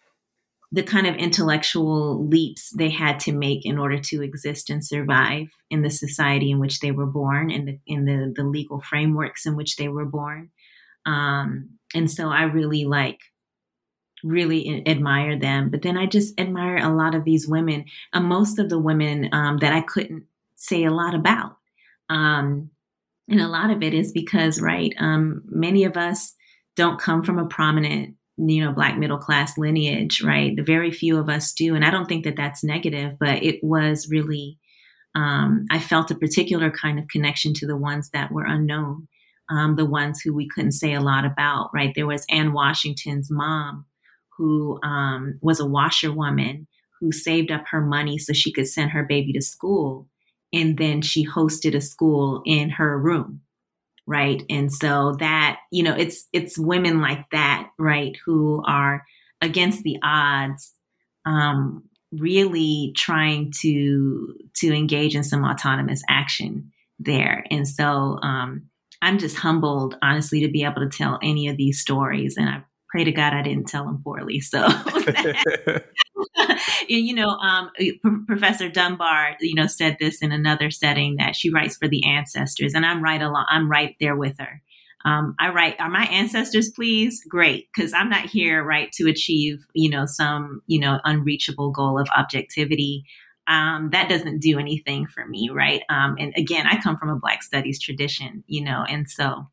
[0.72, 5.48] the kind of intellectual leaps they had to make in order to exist and survive
[5.70, 9.46] in the society in which they were born, in the in the, the legal frameworks
[9.46, 10.50] in which they were born.
[11.06, 13.20] Um, and so I really like
[14.24, 15.70] really admire them.
[15.70, 19.30] But then I just admire a lot of these women, uh, most of the women
[19.34, 20.24] um, that I couldn't
[20.56, 21.58] say a lot about.
[22.10, 22.70] Um,
[23.30, 26.34] and a lot of it is because, right, um, many of us
[26.76, 30.56] don't come from a prominent, you know, black middle class lineage, right?
[30.56, 31.76] The very few of us do.
[31.76, 34.58] And I don't think that that's negative, but it was really,
[35.16, 39.08] um, I felt a particular kind of connection to the ones that were unknown.
[39.50, 41.92] Um, the ones who we couldn't say a lot about, right?
[41.94, 43.86] There was Anne Washington's mom,
[44.38, 46.66] who um, was a washerwoman
[47.00, 50.08] who saved up her money so she could send her baby to school.
[50.54, 53.42] And then she hosted a school in her room.
[54.06, 54.44] Right.
[54.50, 59.06] And so that, you know, it's it's women like that, right, who are
[59.42, 60.74] against the odds,
[61.26, 67.46] um, really trying to to engage in some autonomous action there.
[67.50, 68.64] And so um,
[69.02, 72.36] I'm just humbled, honestly, to be able to tell any of these stories.
[72.38, 74.40] And I pray to God I didn't tell them poorly.
[74.42, 74.68] So,
[76.88, 77.70] you know, um,
[78.28, 82.74] Professor Dunbar, you know, said this in another setting that she writes for the ancestors,
[82.74, 83.46] and I'm right along.
[83.50, 84.62] I'm right there with her.
[85.06, 87.24] Um, I write, are my ancestors pleased?
[87.28, 92.00] Great, because I'm not here, right, to achieve, you know, some, you know, unreachable goal
[92.00, 93.04] of objectivity.
[93.46, 95.82] Um, that doesn't do anything for me, right?
[95.90, 99.50] Um, and again, I come from a Black studies tradition, you know, and so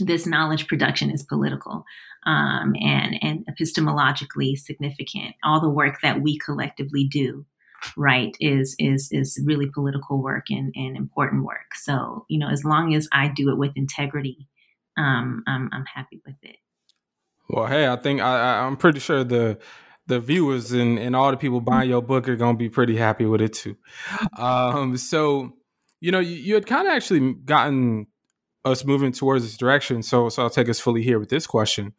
[0.00, 1.84] this knowledge production is political
[2.24, 5.34] um, and and epistemologically significant.
[5.44, 7.44] All the work that we collectively do,
[7.96, 11.74] right, is is is really political work and, and important work.
[11.74, 14.48] So you know, as long as I do it with integrity,
[14.96, 16.56] um, I'm I'm happy with it.
[17.48, 19.58] Well, hey, I think I, I'm pretty sure the
[20.06, 23.24] the viewers and, and all the people buying your book are gonna be pretty happy
[23.24, 23.76] with it too.
[24.36, 25.52] Um, so
[26.00, 28.08] you know, you, you had kind of actually gotten
[28.64, 30.02] us moving towards this direction.
[30.02, 31.94] So, so I'll take us fully here with this question.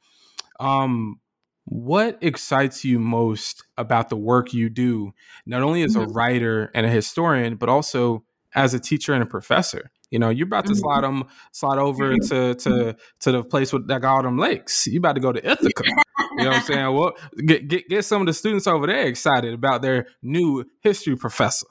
[0.64, 1.20] Um,
[1.66, 5.14] what excites you most about the work you do,
[5.46, 6.12] not only as a mm-hmm.
[6.12, 9.92] writer and a historian, but also as a teacher and a professor?
[10.10, 10.80] You know, you're about to mm-hmm.
[10.80, 12.92] slide them, slide over to to mm-hmm.
[13.22, 14.86] to the place with that got all them lakes.
[14.88, 15.84] You about to go to Ithaca.
[15.86, 16.94] you know what I'm saying?
[16.94, 17.14] Well,
[17.46, 21.68] get, get get some of the students over there excited about their new history professor.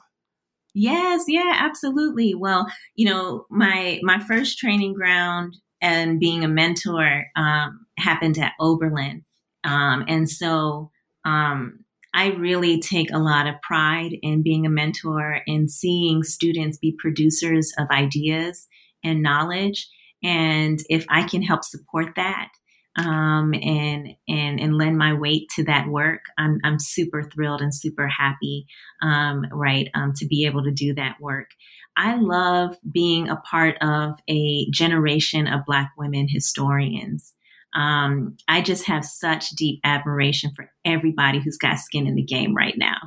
[0.73, 2.33] Yes, yeah, absolutely.
[2.33, 2.65] Well,
[2.95, 9.23] you know, my my first training ground and being a mentor um, happened at Oberlin,
[9.63, 10.91] um, and so
[11.25, 16.77] um, I really take a lot of pride in being a mentor and seeing students
[16.77, 18.67] be producers of ideas
[19.03, 19.89] and knowledge.
[20.23, 22.49] And if I can help support that,
[22.95, 26.21] um, and and and lend my weight to that work.
[26.37, 28.67] I'm I'm super thrilled and super happy,
[29.01, 31.49] um, right, um, to be able to do that work.
[31.97, 37.32] I love being a part of a generation of Black women historians.
[37.75, 42.55] Um, I just have such deep admiration for everybody who's got skin in the game
[42.55, 42.97] right now.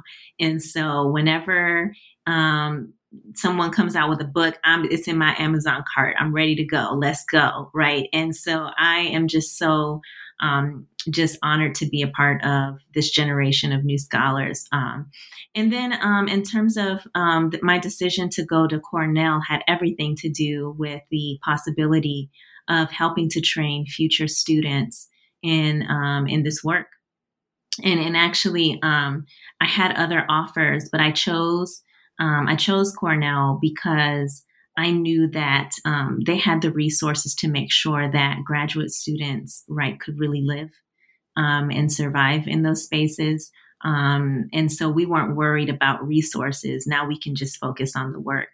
[0.41, 1.93] And so whenever
[2.27, 2.93] um,
[3.35, 6.17] someone comes out with a book, I'm it's in my Amazon cart.
[6.19, 6.97] I'm ready to go.
[7.01, 8.09] Let's go, right?
[8.13, 10.01] And so I am just so
[10.41, 14.67] um, just honored to be a part of this generation of new scholars.
[14.73, 15.11] Um,
[15.55, 20.17] and then, um, in terms of um, my decision to go to Cornell, had everything
[20.17, 22.31] to do with the possibility
[22.69, 25.09] of helping to train future students
[25.43, 26.89] in um, in this work.
[27.83, 29.27] And and actually, um,
[29.61, 31.83] I had other offers, but I chose
[32.19, 34.43] um, I chose Cornell because
[34.79, 39.99] I knew that um, they had the resources to make sure that graduate students, right,
[39.99, 40.71] could really live
[41.37, 43.51] um, and survive in those spaces.
[43.85, 46.87] Um, and so we weren't worried about resources.
[46.87, 48.49] Now we can just focus on the work.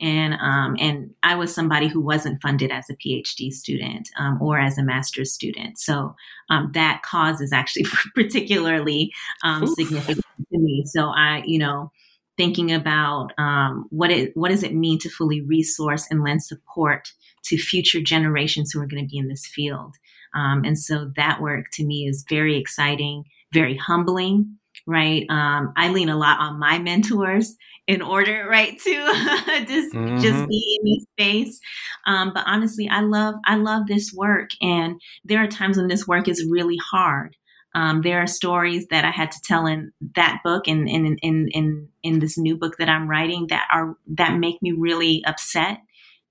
[0.00, 4.58] And um, and I was somebody who wasn't funded as a PhD student um, or
[4.58, 5.78] as a master's student.
[5.78, 6.14] So
[6.50, 10.84] um, that cause is actually particularly um, significant to me.
[10.86, 11.90] So I, you know,
[12.36, 17.12] thinking about um, what it what does it mean to fully resource and lend support
[17.44, 19.96] to future generations who are going to be in this field.
[20.34, 24.58] Um, and so that work to me is very exciting, very humbling.
[24.86, 27.56] Right, um, I lean a lot on my mentors
[27.88, 28.90] in order, right, to
[29.66, 30.18] just mm-hmm.
[30.18, 31.60] just be in this space.
[32.06, 36.06] Um, but honestly, I love I love this work, and there are times when this
[36.06, 37.34] work is really hard.
[37.74, 41.48] Um, there are stories that I had to tell in that book and in, in,
[41.48, 45.78] in, in, this new book that I'm writing that are that make me really upset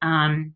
[0.02, 0.56] um,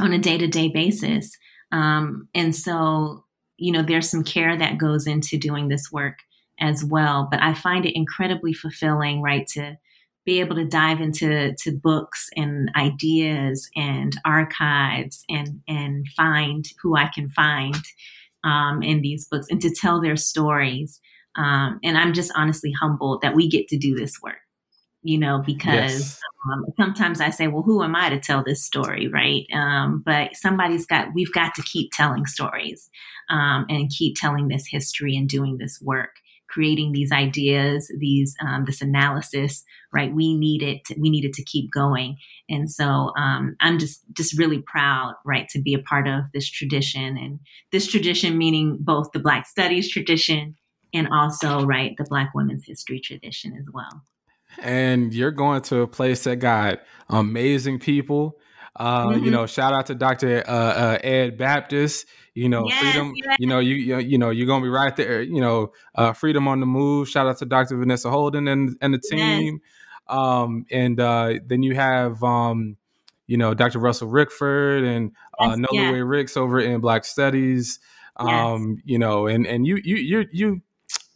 [0.00, 1.30] on a day to day basis.
[1.72, 3.24] Um, and so,
[3.56, 6.18] you know, there's some care that goes into doing this work
[6.60, 7.28] as well.
[7.30, 9.76] But I find it incredibly fulfilling, right, to
[10.26, 16.96] be able to dive into to books and ideas and archives and and find who
[16.96, 17.82] I can find
[18.44, 21.00] um, in these books and to tell their stories.
[21.36, 24.38] Um, and I'm just honestly humbled that we get to do this work,
[25.02, 26.20] you know, because yes.
[26.50, 29.44] um, sometimes I say, well, who am I to tell this story, right?
[29.52, 32.88] Um, but somebody's got, we've got to keep telling stories
[33.28, 36.14] um, and keep telling this history and doing this work
[36.48, 40.12] creating these ideas, these um, this analysis, right?
[40.12, 42.18] We needed to, we needed to keep going,
[42.48, 46.48] and so um, I'm just just really proud, right, to be a part of this
[46.48, 47.40] tradition, and
[47.72, 50.56] this tradition meaning both the Black Studies tradition
[50.94, 54.02] and also right the Black Women's History tradition as well.
[54.58, 58.38] And you're going to a place that got amazing people.
[58.78, 59.24] Uh, mm-hmm.
[59.24, 60.44] You know, shout out to Dr.
[60.46, 62.06] Uh, uh, Ed Baptist
[62.36, 63.14] you know, yes, freedom.
[63.16, 63.36] Yes.
[63.40, 65.22] You know, you, you you know you're gonna be right there.
[65.22, 67.08] You know, uh, freedom on the move.
[67.08, 67.78] Shout out to Dr.
[67.78, 69.60] Vanessa Holden and and the team.
[69.62, 70.16] Yes.
[70.18, 72.76] Um, and uh, then you have um,
[73.26, 73.78] you know Dr.
[73.78, 77.80] Russell Rickford and uh, Noliwe Ricks over in Black Studies.
[78.16, 80.62] Um, you know, and and you you you you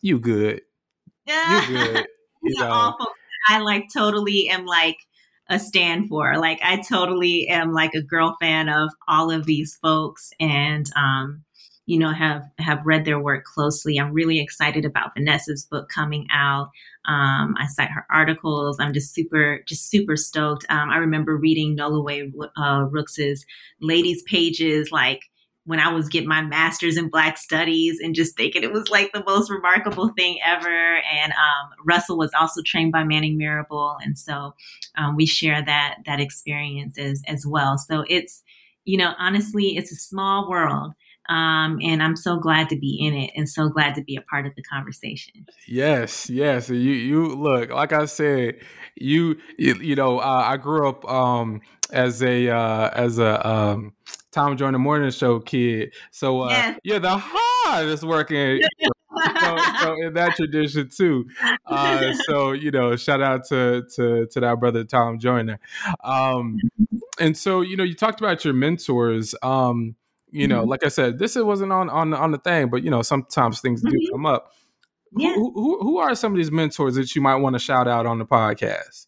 [0.00, 0.62] you good.
[1.26, 2.06] You good.
[2.42, 2.70] You know.
[2.70, 3.08] awful.
[3.46, 4.96] I like totally am like
[5.50, 6.38] a stand for.
[6.38, 11.44] Like I totally am like a girl fan of all of these folks and um,
[11.86, 13.98] you know have have read their work closely.
[13.98, 16.70] I'm really excited about Vanessa's book coming out.
[17.06, 18.78] Um, I cite her articles.
[18.78, 20.64] I'm just super just super stoked.
[20.70, 23.44] Um, I remember reading Noliwe uh, Rooks's
[23.80, 25.20] ladies pages like
[25.64, 29.12] when I was getting my master's in Black Studies and just thinking it was like
[29.12, 30.96] the most remarkable thing ever.
[30.96, 34.54] And um, Russell was also trained by Manning Marable, and so
[34.96, 37.78] um, we share that that experience as as well.
[37.78, 38.42] So it's
[38.84, 40.92] you know honestly, it's a small world.
[41.28, 44.20] Um, and I'm so glad to be in it and so glad to be a
[44.22, 45.46] part of the conversation.
[45.68, 46.68] Yes, yes.
[46.68, 48.56] You you look like I said,
[48.96, 51.60] you you, you know uh, I grew up um,
[51.92, 53.92] as a uh, as a um,
[54.30, 55.92] Tom Joyner Morning Show kid.
[56.10, 58.62] So uh, yeah, the hardest working.
[59.40, 61.28] so, so, in that tradition too.
[61.66, 65.58] Uh, so you know, shout out to to to that brother Tom Joyner.
[66.04, 66.58] Um,
[67.18, 69.34] and so you know, you talked about your mentors.
[69.42, 69.96] Um,
[70.32, 70.70] you know, mm-hmm.
[70.70, 73.82] like I said, this wasn't on on on the thing, but you know, sometimes things
[73.82, 73.90] mm-hmm.
[73.90, 74.52] do come up.
[75.16, 75.34] Yeah.
[75.34, 78.06] Who, who, who are some of these mentors that you might want to shout out
[78.06, 79.06] on the podcast?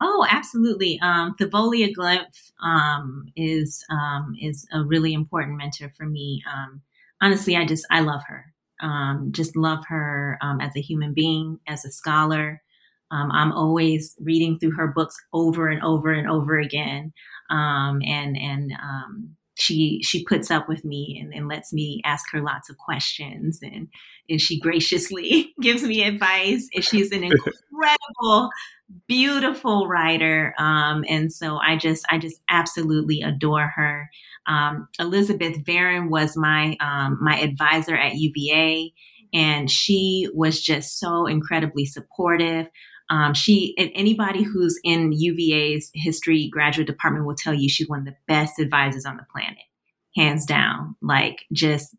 [0.00, 0.98] Oh, absolutely.
[1.00, 6.42] Um, Thavolia Glymph um, is um, is a really important mentor for me.
[6.52, 6.82] Um,
[7.20, 8.52] honestly, I just I love her.
[8.80, 12.62] Um, just love her um, as a human being, as a scholar.
[13.10, 17.12] Um, I'm always reading through her books over and over and over again,
[17.50, 18.72] and and
[19.58, 23.58] she she puts up with me and, and lets me ask her lots of questions
[23.62, 23.88] and
[24.28, 28.50] and she graciously gives me advice and she's an incredible
[29.06, 34.08] beautiful writer um, and so i just i just absolutely adore her.
[34.46, 38.88] Um, elizabeth Varon was my um, my advisor at uva
[39.34, 42.66] and she was just so incredibly supportive
[43.10, 48.04] um, she anybody who's in UVA's history graduate department will tell you she's one of
[48.04, 49.64] the best advisors on the planet,
[50.16, 50.96] hands down.
[51.00, 51.96] Like just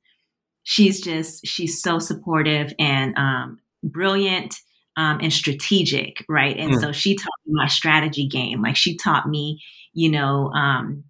[0.63, 4.55] she's just she's so supportive and um, brilliant
[4.97, 6.57] um, and strategic, right?
[6.57, 6.81] And mm.
[6.81, 8.61] so she taught me my strategy game.
[8.61, 9.61] Like she taught me,
[9.93, 11.05] you know, um,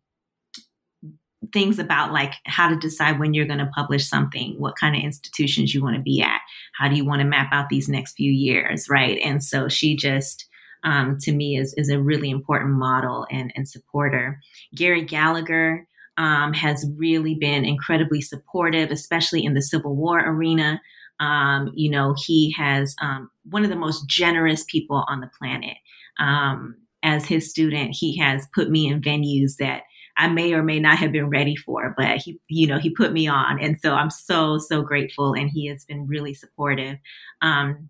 [1.52, 5.02] things about like how to decide when you're going to publish something, what kind of
[5.02, 6.42] institutions you want to be at,
[6.78, 9.20] how do you want to map out these next few years, right?
[9.24, 10.46] And so she just,
[10.84, 14.40] um, to me, is is a really important model and, and supporter.
[14.76, 20.82] Gary Gallagher um, has really been incredibly supportive, especially in the Civil War arena.
[21.20, 25.78] Um, you know, he has um, one of the most generous people on the planet.
[26.20, 29.84] Um, as his student, he has put me in venues that
[30.20, 33.14] I may or may not have been ready for, but he, you know, he put
[33.14, 33.60] me on.
[33.60, 35.34] And so I'm so, so grateful.
[35.34, 36.98] And he has been really supportive.
[37.42, 37.90] Um,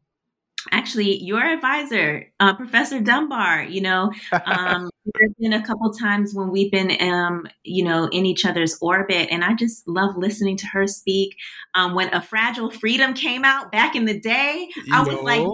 [0.71, 4.11] actually, your advisor, uh, Professor Dunbar, you know,
[4.45, 8.77] um, there's been a couple times when we've been, um, you know, in each other's
[8.79, 9.29] orbit.
[9.31, 11.35] And I just love listening to her speak.
[11.73, 15.23] Um, when A Fragile Freedom came out back in the day, you I was know.
[15.23, 15.47] like,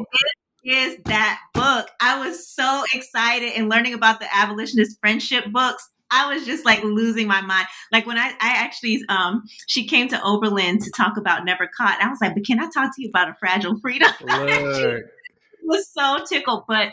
[0.65, 1.88] is that book.
[2.01, 5.89] I was so excited and learning about the abolitionist friendship books.
[6.16, 7.68] I was just like losing my mind.
[7.91, 12.01] Like when I, I actually, um, she came to Oberlin to talk about Never Caught.
[12.01, 14.09] I was like, but can I talk to you about a fragile freedom?
[15.66, 16.63] was so tickled.
[16.68, 16.89] But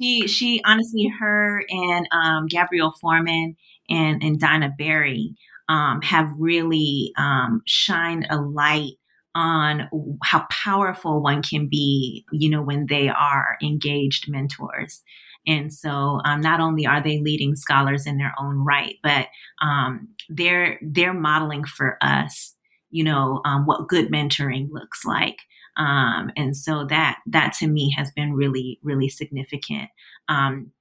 [0.00, 3.56] she, she honestly, her and um, Gabrielle Foreman
[3.88, 5.34] and and Daina Berry
[5.68, 8.92] um, have really um, shined a light
[9.34, 9.88] on
[10.24, 15.02] how powerful one can be, you know, when they are engaged mentors.
[15.46, 19.26] And so, um, not only are they leading scholars in their own right, but
[19.62, 22.54] um, they're they're modeling for us,
[22.90, 25.38] you know, um, what good mentoring looks like.
[25.76, 29.88] Um, and so that that to me has been really really significant.
[30.28, 30.72] Um,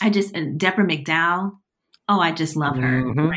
[0.00, 1.52] I just Deborah McDowell.
[2.08, 3.02] Oh, I just love her.
[3.04, 3.30] Mm-hmm.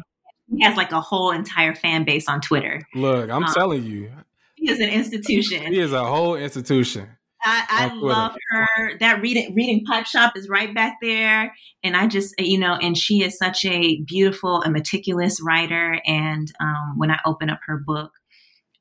[0.58, 2.82] He has like a whole entire fan base on Twitter.
[2.96, 4.12] Look, I'm um, telling you,
[4.56, 5.72] he is an institution.
[5.72, 7.10] He is a whole institution.
[7.44, 8.98] I, I love her.
[9.00, 12.98] That reading reading pipe shop is right back there, and I just you know, and
[12.98, 16.00] she is such a beautiful and meticulous writer.
[16.06, 18.12] And um, when I open up her book,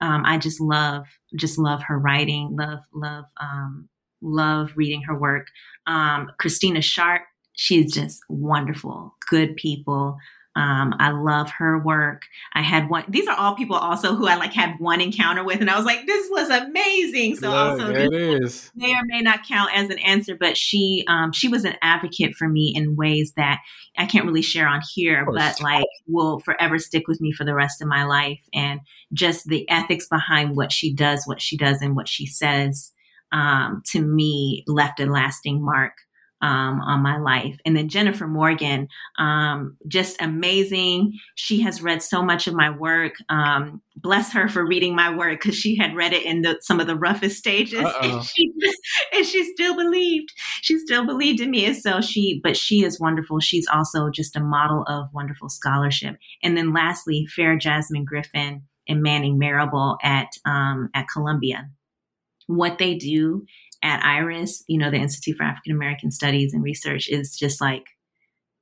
[0.00, 1.06] um, I just love
[1.36, 2.56] just love her writing.
[2.56, 3.88] Love love um,
[4.20, 5.48] love reading her work.
[5.86, 7.22] Um, Christina Sharpe,
[7.54, 9.16] she's just wonderful.
[9.28, 10.16] Good people.
[10.54, 12.22] Um, I love her work.
[12.52, 13.04] I had one.
[13.08, 15.86] These are all people also who I like had one encounter with, and I was
[15.86, 18.70] like, "This was amazing." So Look, also, it is.
[18.74, 22.34] may or may not count as an answer, but she um, she was an advocate
[22.34, 23.60] for me in ways that
[23.96, 27.54] I can't really share on here, but like will forever stick with me for the
[27.54, 28.40] rest of my life.
[28.52, 28.80] And
[29.14, 32.92] just the ethics behind what she does, what she does, and what she says
[33.32, 35.94] um, to me left a lasting mark
[36.42, 37.58] um, on my life.
[37.64, 41.18] And then Jennifer Morgan, um, just amazing.
[41.36, 43.14] She has read so much of my work.
[43.28, 46.80] Um, bless her for reading my work because she had read it in the, some
[46.80, 48.78] of the roughest stages, and she, just,
[49.14, 50.32] and she still believed.
[50.62, 51.64] She still believed in me.
[51.64, 53.38] And so she, but she is wonderful.
[53.38, 56.16] She's also just a model of wonderful scholarship.
[56.42, 61.70] And then lastly, Farah Jasmine Griffin and Manning Marable at um, at Columbia.
[62.48, 63.46] What they do
[63.82, 67.84] at IRAAS, you know, the Institute for African American Studies and Research is just like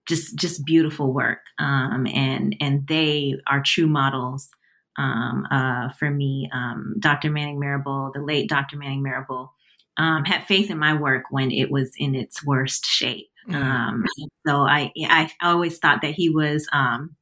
[0.07, 1.41] just just beautiful work.
[1.59, 4.49] Um, and and they are true models
[4.97, 6.51] um, uh, for me.
[6.53, 7.31] Um, Dr.
[7.31, 8.77] Manning Marable, the late Dr.
[8.77, 9.53] Manning Marable,
[9.97, 13.27] um, had faith in my work when it was in its worst shape.
[13.49, 14.03] Mm-hmm.
[14.47, 17.17] so I I always thought that he was um,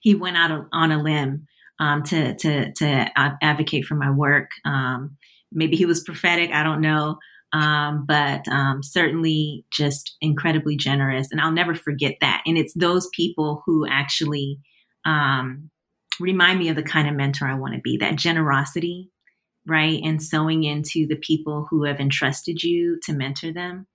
[0.00, 1.46] he went out on a limb
[1.80, 3.10] um, to to to
[3.42, 4.50] advocate for my work.
[4.64, 5.16] Um,
[5.52, 6.50] maybe he was prophetic.
[6.50, 7.18] I don't know.
[7.52, 11.28] Um, but um, certainly just incredibly generous.
[11.30, 12.42] And I'll never forget that.
[12.46, 14.60] And it's those people who actually
[15.06, 15.70] um,
[16.20, 19.10] remind me of the kind of mentor I want to be that generosity,
[19.66, 19.98] right?
[20.04, 23.86] And sowing into the people who have entrusted you to mentor them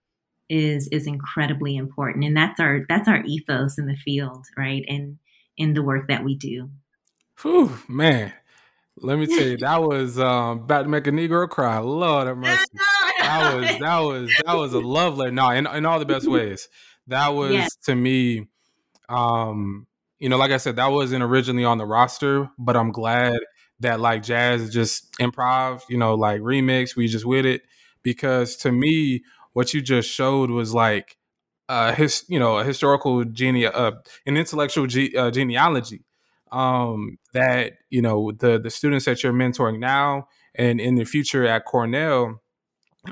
[0.49, 5.17] is is incredibly important and that's our that's our ethos in the field right and
[5.57, 6.69] in the work that we do
[7.41, 8.33] Whew, man
[8.97, 11.79] let me tell you, that was um, about to make a Negro cry.
[11.79, 12.65] Lord have mercy.
[13.19, 15.31] That was that was that was a love letter.
[15.31, 16.69] No, in, in all the best ways.
[17.07, 17.75] That was yes.
[17.85, 18.47] to me,
[19.09, 19.87] um,
[20.19, 23.37] you know, like I said, that wasn't originally on the roster, but I'm glad
[23.79, 27.63] that like jazz just improv, you know, like remix, we just with it.
[28.03, 29.23] Because to me,
[29.53, 31.17] what you just showed was like
[31.69, 33.91] uh his you know a historical gene uh,
[34.25, 36.03] an intellectual ge- uh, genealogy
[36.53, 41.45] um, that you know the the students that you're mentoring now and in the future
[41.45, 42.39] at Cornell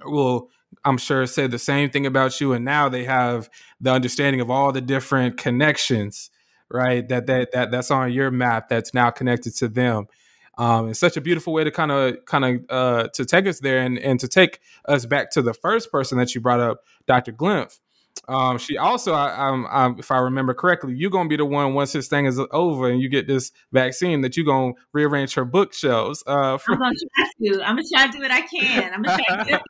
[0.05, 0.49] will
[0.85, 3.49] I'm sure say the same thing about you and now they have
[3.81, 6.30] the understanding of all the different connections
[6.69, 10.05] right that that, that that's on your map that's now connected to them.
[10.57, 13.59] Um, it's such a beautiful way to kind of kind of uh, to take us
[13.59, 16.81] there and, and to take us back to the first person that you brought up
[17.07, 17.80] dr Glymph
[18.27, 21.73] um, she also, I, I'm, I'm, if I remember correctly, you're gonna be the one
[21.73, 25.45] once this thing is over and you get this vaccine that you're gonna rearrange her
[25.45, 26.23] bookshelves.
[26.27, 27.63] Uh, for- I'm gonna try to.
[27.63, 28.93] I'm gonna try to do what I can.
[28.93, 29.61] I'm gonna try to.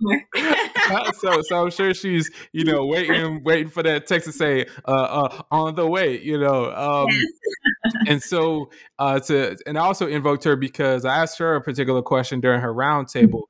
[1.20, 4.90] so, so I'm sure she's, you know, waiting, waiting for that text to say, uh,
[4.90, 6.72] uh, on the way, you know.
[6.72, 7.94] Um, yes.
[8.08, 12.02] and so, uh, to, and I also invoked her because I asked her a particular
[12.02, 13.42] question during her roundtable,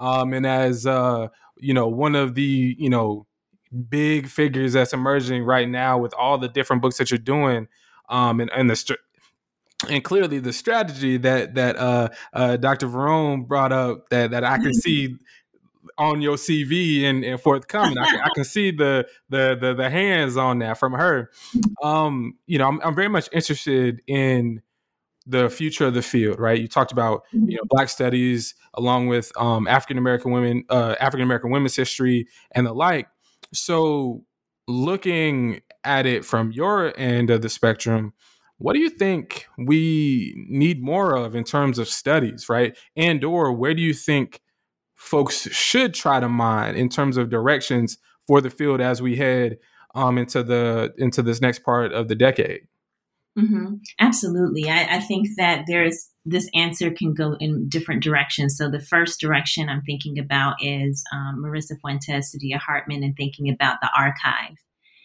[0.00, 1.28] um, and as, uh,
[1.58, 3.26] you know, one of the, you know,
[3.88, 7.68] big figures that's emerging right now with all the different books that you're doing
[8.08, 8.96] um, and, and the
[9.88, 12.88] and clearly the strategy that that uh, uh, Dr.
[12.88, 15.16] Varon brought up that that I can see
[15.96, 17.98] on your CV and, and forthcoming.
[17.98, 21.30] I can, I can see the, the, the the hands on that from her.
[21.82, 24.62] Um, you know, I'm, I'm very much interested in
[25.26, 26.38] the future of the field.
[26.38, 30.96] Right, you talked about you know Black studies along with um, African American women, uh,
[31.00, 33.08] African American women's history, and the like.
[33.52, 34.24] So,
[34.68, 38.12] looking at it from your end of the spectrum,
[38.58, 42.76] what do you think we need more of in terms of studies, right?
[42.94, 44.40] And or where do you think
[44.96, 47.96] folks should try to mine in terms of directions
[48.26, 49.56] for the field as we head
[49.94, 52.60] um, into the into this next part of the decade?
[53.38, 53.74] Mm-hmm.
[54.00, 54.68] Absolutely.
[54.68, 58.56] I, I, think that there's this answer can go in different directions.
[58.56, 63.48] So the first direction I'm thinking about is um, Marisa Fuentes, Saidiya Hartman, and thinking
[63.48, 64.56] about the archive.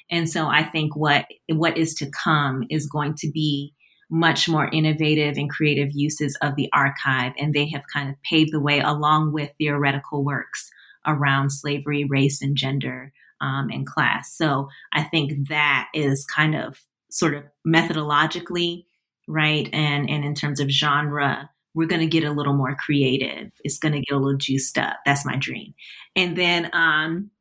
[0.09, 3.73] And so I think what what is to come is going to be
[4.09, 8.51] much more innovative and creative uses of the archive, and they have kind of paved
[8.51, 10.69] the way along with theoretical works
[11.07, 14.35] around slavery, race, and gender um, and class.
[14.35, 16.79] So I think that is kind of
[17.15, 18.83] sort of methodologically,
[19.25, 19.69] right?
[19.71, 23.51] And, and in terms of genre, we're going to get a little more creative.
[23.63, 24.97] It's going to get a little juiced up.
[25.05, 25.73] That's my dream.
[26.17, 27.31] And then um,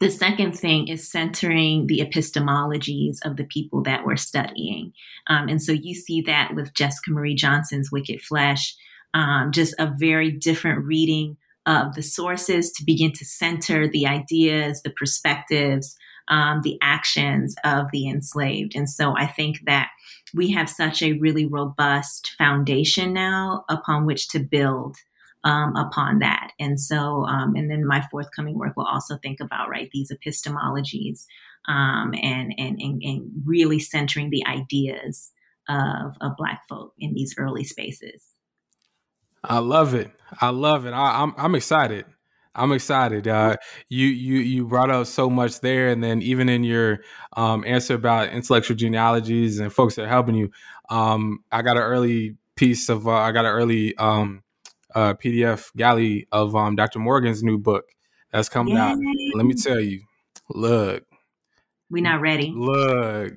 [0.00, 4.92] the second thing is centering the epistemologies of the people that we're studying.
[5.26, 8.76] Um, and so you see that with Jessica Marie Johnson's Wicked Flesh,
[9.14, 14.80] um, just a very different reading of the sources to begin to center the ideas,
[14.82, 15.96] the perspectives,
[16.28, 18.74] um, the actions of the enslaved.
[18.74, 19.90] And so I think that
[20.34, 24.96] we have such a really robust foundation now upon which to build
[25.44, 26.52] um, upon that.
[26.58, 31.26] And so, um, and then my forthcoming work will also think about, right, these epistemologies
[31.66, 35.32] um, and, and, and, and, really centering the ideas
[35.68, 38.22] of, of Black folk in these early spaces.
[39.44, 40.10] I love it.
[40.40, 40.92] I love it.
[40.92, 42.04] I, I'm, I'm excited.
[42.54, 43.26] I'm excited.
[43.26, 43.56] Uh,
[43.88, 47.00] you you you brought up so much there, and then even in your
[47.34, 50.50] um, answer about intellectual genealogies and folks that are helping you,
[50.90, 54.42] um, I got an early piece of uh, I got an early um,
[54.94, 56.98] uh, PDF galley of um, Dr.
[56.98, 57.84] Morgan's new book
[58.30, 58.80] that's coming Yay.
[58.80, 58.98] out.
[59.34, 60.02] Let me tell you,
[60.50, 61.04] look,
[61.90, 62.52] we're not ready.
[62.54, 63.34] Look,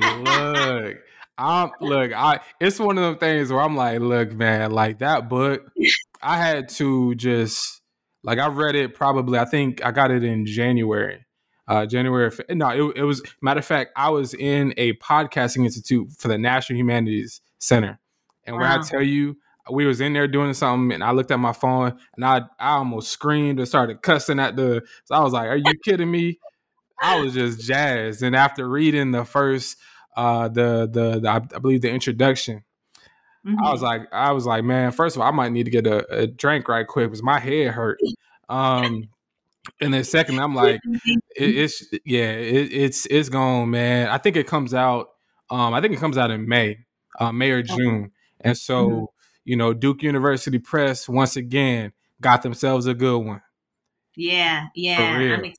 [0.00, 0.96] look.
[1.38, 5.28] I'm look, I it's one of those things where I'm like, look, man, like that
[5.28, 5.70] book,
[6.22, 7.82] I had to just
[8.26, 9.38] like I read it probably.
[9.38, 11.24] I think I got it in January.
[11.68, 12.30] Uh, January.
[12.50, 13.92] No, it, it was matter of fact.
[13.96, 17.98] I was in a podcasting institute for the National Humanities Center,
[18.44, 18.62] and wow.
[18.62, 19.36] when I tell you,
[19.70, 22.76] we was in there doing something, and I looked at my phone, and I I
[22.76, 24.82] almost screamed and started cussing at the.
[25.04, 26.38] So I was like, "Are you kidding me?"
[27.00, 29.76] I was just jazzed, and after reading the first,
[30.16, 32.64] uh, the the, the I believe the introduction,
[33.46, 33.64] Mm-hmm.
[33.64, 33.84] I was mm-hmm.
[33.84, 36.26] like, I was like, man, first of all, I might need to get a, a
[36.26, 37.98] drink right quick because my head hurt.
[38.48, 39.08] Um,
[39.80, 44.08] and then second, I'm like, it, it's yeah, it, it's it's gone, man.
[44.08, 45.08] I think it comes out.
[45.50, 46.78] Um, I think it comes out in May,
[47.20, 48.10] uh, May or June,
[48.40, 49.04] and so mm-hmm.
[49.44, 53.42] you know, Duke University Press once again got themselves a good one.
[54.16, 55.56] Yeah, yeah, I'm excited.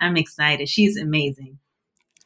[0.00, 0.68] I'm excited.
[0.68, 1.58] She's amazing.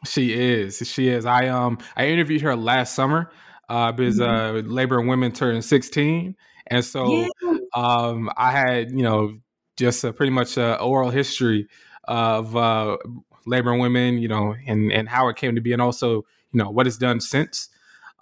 [0.07, 0.79] She is.
[0.85, 1.27] She is.
[1.27, 3.31] I um I interviewed her last summer
[3.71, 4.69] uh, because mm-hmm.
[4.69, 6.37] uh, Laboring Women turned 16.
[6.67, 7.57] And so yeah.
[7.75, 9.39] um, I had, you know,
[9.77, 11.69] just a, pretty much a oral history
[12.05, 12.99] of uh,
[13.47, 16.17] Laboring Women, you know, and, and how it came to be, and also,
[16.53, 17.69] you know, what it's done since.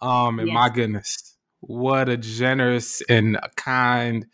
[0.02, 0.54] Um, and yes.
[0.54, 4.26] my goodness, what a generous and kind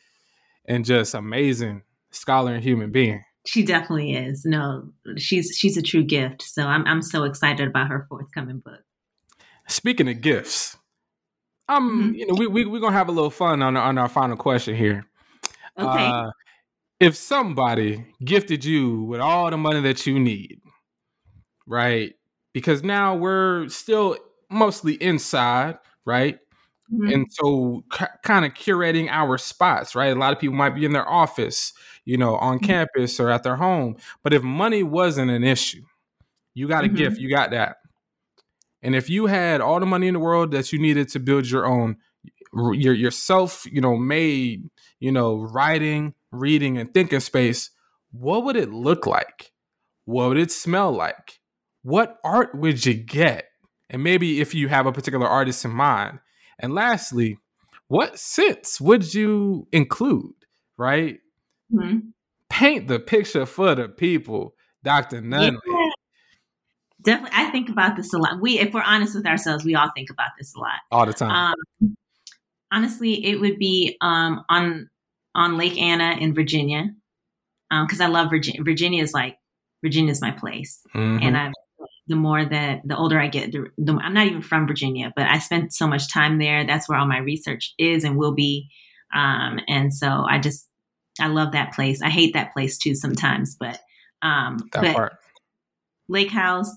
[0.66, 3.24] and just amazing scholar and human being.
[3.46, 4.44] She definitely is.
[4.44, 6.42] No, she's she's a true gift.
[6.42, 8.80] So I'm I'm so excited about her forthcoming book.
[9.68, 10.76] Speaking of gifts,
[11.68, 12.14] um, mm-hmm.
[12.14, 14.74] you know, we we we're gonna have a little fun on on our final question
[14.74, 15.06] here.
[15.78, 16.06] Okay.
[16.06, 16.30] Uh,
[17.00, 20.60] if somebody gifted you with all the money that you need,
[21.66, 22.14] right?
[22.52, 24.16] Because now we're still
[24.50, 26.38] mostly inside, right?
[26.92, 27.12] Mm-hmm.
[27.12, 30.14] And so, c- kind of curating our spots, right?
[30.14, 31.72] A lot of people might be in their office,
[32.04, 32.66] you know, on mm-hmm.
[32.66, 33.96] campus or at their home.
[34.22, 35.82] But if money wasn't an issue,
[36.52, 36.96] you got a mm-hmm.
[36.96, 37.78] gift, you got that.
[38.84, 41.48] And if you had all the money in the world that you needed to build
[41.48, 41.96] your own,
[42.52, 44.68] your yourself, you know, made,
[45.00, 47.70] you know, writing, reading, and thinking space,
[48.12, 49.52] what would it look like?
[50.04, 51.40] What would it smell like?
[51.82, 53.46] What art would you get?
[53.88, 56.20] And maybe if you have a particular artist in mind.
[56.58, 57.38] And lastly,
[57.88, 60.34] what scents would you include?
[60.76, 61.20] Right?
[61.72, 62.10] Mm-hmm.
[62.50, 65.22] Paint the picture for the people, Dr.
[65.22, 65.56] Nunley.
[67.04, 68.40] Definitely, I think about this a lot.
[68.40, 71.12] We, if we're honest with ourselves, we all think about this a lot, all the
[71.12, 71.54] time.
[71.82, 71.96] Um,
[72.72, 74.88] honestly, it would be um, on
[75.34, 76.86] on Lake Anna in Virginia,
[77.70, 78.62] because um, I love Virginia.
[78.62, 79.36] Virginia is like
[79.82, 81.22] Virginia is my place, mm-hmm.
[81.22, 81.52] and I
[82.06, 85.26] the more that the older I get, the, the, I'm not even from Virginia, but
[85.26, 86.66] I spent so much time there.
[86.66, 88.68] That's where all my research is and will be.
[89.14, 90.68] Um, and so I just,
[91.18, 92.02] I love that place.
[92.02, 93.78] I hate that place too sometimes, but,
[94.20, 95.12] um, that but part.
[96.08, 96.70] Lake House,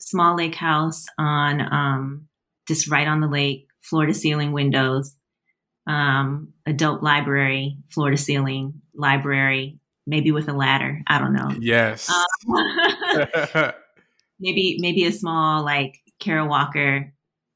[0.00, 2.28] small lake house on um,
[2.66, 5.14] just right on the lake, floor to ceiling windows,
[5.86, 11.02] um, adult library, floor to ceiling library, maybe with a ladder.
[11.06, 11.50] I don't know.
[11.60, 12.10] Yes.
[12.10, 13.72] Um,
[14.40, 17.12] maybe maybe a small like Kara Walker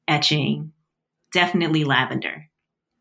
[0.07, 0.71] etching.
[1.33, 2.47] Definitely lavender.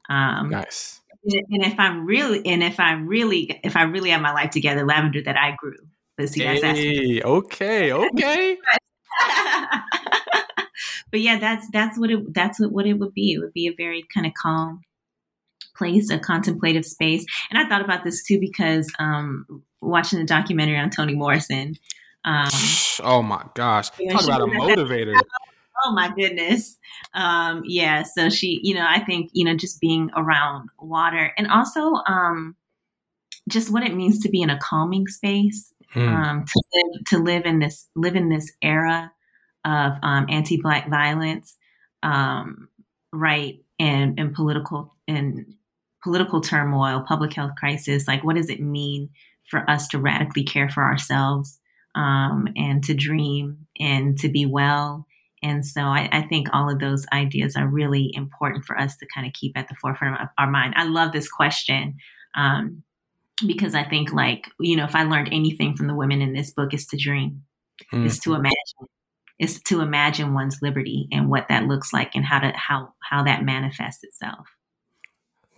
[0.09, 1.01] Um, nice.
[1.27, 4.85] And if I'm really, and if I'm really, if I really have my life together,
[4.85, 5.77] lavender that I grew.
[6.19, 8.59] But see, hey, okay, okay.
[11.15, 13.35] but yeah, that's that's what it that's what, what it would be.
[13.35, 14.83] It would be a very kind of calm
[15.77, 17.25] place, a contemplative space.
[17.51, 21.77] And I thought about this too because um, watching the documentary on Toni Morrison.
[22.25, 22.49] Um,
[23.05, 23.91] oh my gosh!
[23.91, 25.15] Talk about a motivator.
[25.85, 26.79] oh my goodness.
[27.13, 28.03] Um, yeah.
[28.03, 32.57] So she, you know, I think you know, just being around water, and also um,
[33.49, 35.73] just what it means to be in a calming space.
[35.95, 36.09] Mm.
[36.09, 39.13] Um, to live to live in this live in this era
[39.65, 41.57] of um, anti-black violence,
[42.03, 42.69] um,
[43.13, 45.55] right, and and political and
[46.03, 48.07] political turmoil, public health crisis.
[48.07, 49.11] Like, what does it mean
[49.49, 51.59] for us to radically care for ourselves
[51.95, 55.07] um, and to dream and to be well?
[55.43, 59.07] And so I, I, think all of those ideas are really important for us to
[59.15, 60.73] kind of keep at the forefront of our mind.
[60.75, 61.97] I love this question
[62.35, 62.83] um,
[63.47, 66.51] because I think, like, you know, if I learned anything from the women in this
[66.51, 67.43] book, is to dream,
[67.93, 68.07] mm.
[68.07, 68.89] is to imagine,
[69.39, 73.23] is to imagine one's liberty and what that looks like and how to how how
[73.25, 74.47] that manifests itself.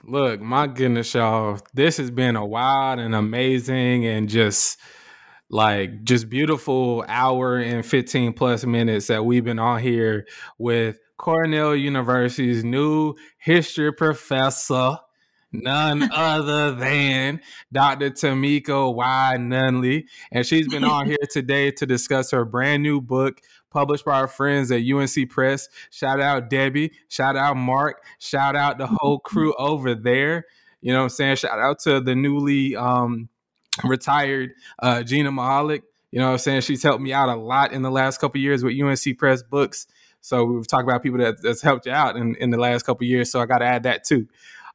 [0.04, 4.78] Look, my goodness, y'all, this has been a wild and amazing and just
[5.50, 10.26] like just beautiful hour and 15 plus minutes that we've been on here
[10.58, 14.98] with Cornell University's new history professor,
[15.52, 17.40] none other than
[17.72, 18.10] Dr.
[18.10, 19.36] Tamika Y.
[19.38, 20.04] Nunley.
[20.30, 23.40] And she's been on here today to discuss her brand new book,
[23.70, 25.68] published by our friends at UNC Press.
[25.90, 26.92] Shout out Debbie.
[27.08, 28.02] Shout out Mark.
[28.18, 30.46] Shout out the whole crew over there.
[30.80, 31.36] You know what I'm saying?
[31.36, 33.28] Shout out to the newly um,
[33.84, 35.82] retired uh, Gina Mahalek.
[36.10, 36.60] You know what I'm saying?
[36.62, 39.86] She's helped me out a lot in the last couple years with UNC Press books.
[40.20, 43.06] So we've talked about people that, that's helped you out in, in the last couple
[43.06, 43.30] years.
[43.30, 44.26] So I got to add that too.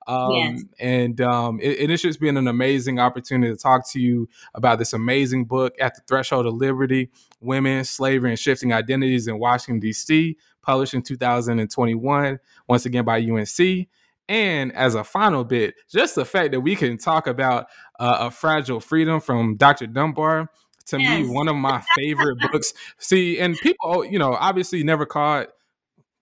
[0.08, 0.64] Um, yes.
[0.80, 4.80] And um, it, it has just been an amazing opportunity to talk to you about
[4.80, 7.10] this amazing book, At the Threshold of Liberty
[7.40, 13.88] Women, Slavery, and Shifting Identities in Washington, D.C., published in 2021, once again by UNC.
[14.30, 17.68] And as a final bit, just the fact that we can talk about
[18.00, 19.88] uh, A Fragile Freedom from Dr.
[19.88, 20.50] Dunbar,
[20.88, 21.28] to yes.
[21.28, 22.74] me, one of my favorite books.
[22.98, 25.50] See, and people, you know, obviously never caught,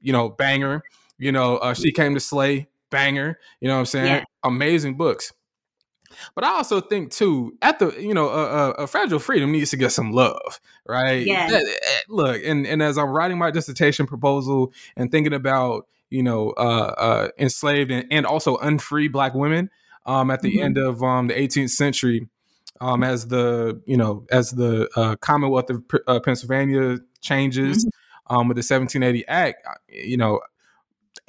[0.01, 0.81] you know, banger.
[1.17, 3.39] You know, uh, She Came to Slay, banger.
[3.59, 4.05] You know what I'm saying?
[4.05, 4.23] Yeah.
[4.43, 5.33] Amazing books.
[6.35, 9.77] But I also think too, at the you know, a, a, fragile freedom needs to
[9.77, 11.25] get some love, right?
[11.25, 11.49] Yeah.
[11.51, 16.51] Eh, look, and and as I'm writing my dissertation proposal and thinking about you know
[16.51, 19.69] uh, uh, enslaved and, and also unfree Black women
[20.05, 20.65] um, at the mm-hmm.
[20.65, 22.27] end of um, the 18th century,
[22.81, 28.35] um, as the you know as the uh, Commonwealth of uh, Pennsylvania changes mm-hmm.
[28.35, 30.41] um, with the 1780 Act, you know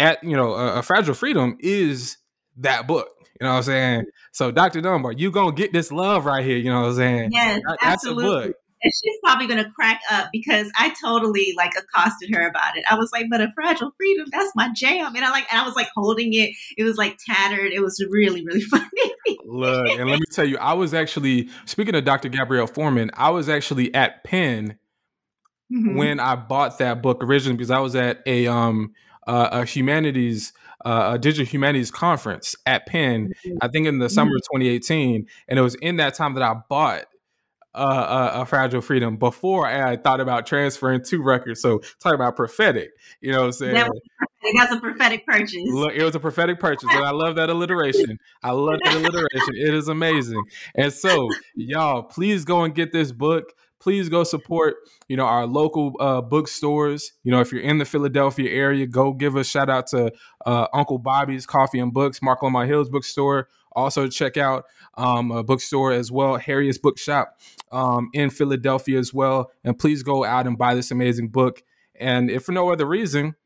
[0.01, 2.16] at you know a, a fragile freedom is
[2.56, 3.09] that book.
[3.40, 4.05] You know what I'm saying?
[4.32, 4.81] So Dr.
[4.81, 6.56] Dunbar, you gonna get this love right here.
[6.56, 7.31] You know what I'm saying?
[7.32, 8.55] Yes, that, absolutely.
[8.82, 12.85] And she's probably gonna crack up because I totally like accosted her about it.
[12.90, 15.66] I was like, "But a fragile freedom, that's my jam." And I like, and I
[15.66, 16.51] was like holding it.
[16.78, 17.72] It was like tattered.
[17.72, 18.86] It was really, really funny.
[19.44, 22.31] Look, and let me tell you, I was actually speaking of Dr.
[22.31, 23.10] Gabrielle Foreman.
[23.14, 24.78] I was actually at Penn
[25.72, 25.97] mm-hmm.
[25.97, 28.93] when I bought that book originally because I was at a um
[29.35, 30.52] a humanities
[30.85, 33.59] uh, a digital humanities conference at Penn, mm-hmm.
[33.61, 34.62] I think in the summer of mm-hmm.
[34.62, 37.05] 2018, and it was in that time that I bought
[37.74, 41.62] uh, a, a, fragile freedom before I thought about transferring to Rutgers.
[41.62, 42.90] So talk about prophetic,
[43.20, 43.74] you know what I'm saying?
[43.74, 44.01] That was,
[44.43, 45.62] that was a prophetic purchase.
[45.66, 48.19] Look, it was a prophetic purchase, and I love that alliteration.
[48.43, 49.55] I love that alliteration.
[49.55, 50.43] It is amazing.
[50.74, 54.77] And so, y'all, please go and get this book please go support
[55.09, 57.12] you know our local uh, bookstores.
[57.24, 60.12] You know if you're in the philadelphia area go give a shout out to
[60.47, 63.48] uh, uncle bobby's coffee and books marc lamont hill's bookstore.
[63.73, 67.39] Also check out um, a bookstore as well harriet's bookshop
[67.73, 69.51] um, in philadelphia as well.
[69.65, 71.62] And please go out and buy this amazing book.
[71.98, 73.36] And if for no other reason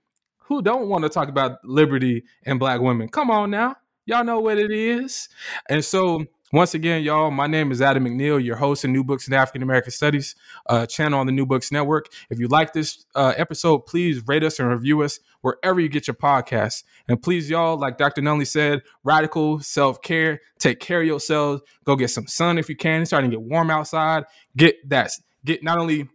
[0.44, 3.08] who don't want to talk about liberty and black women?
[3.08, 3.76] Come on now.
[4.06, 5.28] Y'all know what it is.
[5.68, 9.26] And so once again, y'all, my name is Adam McNeil, your host of New Books
[9.26, 10.36] in African American Studies
[10.68, 12.06] uh, channel on the New Books Network.
[12.30, 16.06] If you like this uh, episode, please rate us and review us wherever you get
[16.06, 16.84] your podcasts.
[17.08, 18.22] And please, y'all, like Dr.
[18.22, 20.42] Nunley said, radical self care.
[20.60, 21.60] Take care of yourselves.
[21.82, 23.00] Go get some sun if you can.
[23.00, 24.22] It's starting to get warm outside.
[24.56, 25.10] Get that.
[25.44, 26.08] Get not only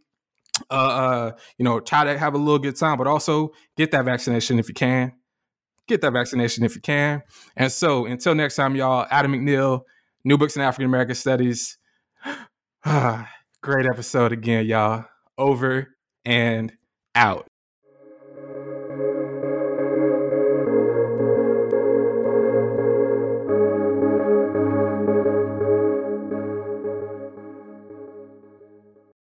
[0.72, 4.06] uh, uh, you know, try to have a little good time, but also get that
[4.06, 5.12] vaccination if you can.
[5.86, 7.24] Get that vaccination if you can.
[7.58, 9.82] And so until next time, y'all, Adam McNeil
[10.24, 11.78] New Books in African American Studies.
[13.62, 15.06] Great episode again, y'all.
[15.38, 16.74] Over and
[17.16, 17.49] out.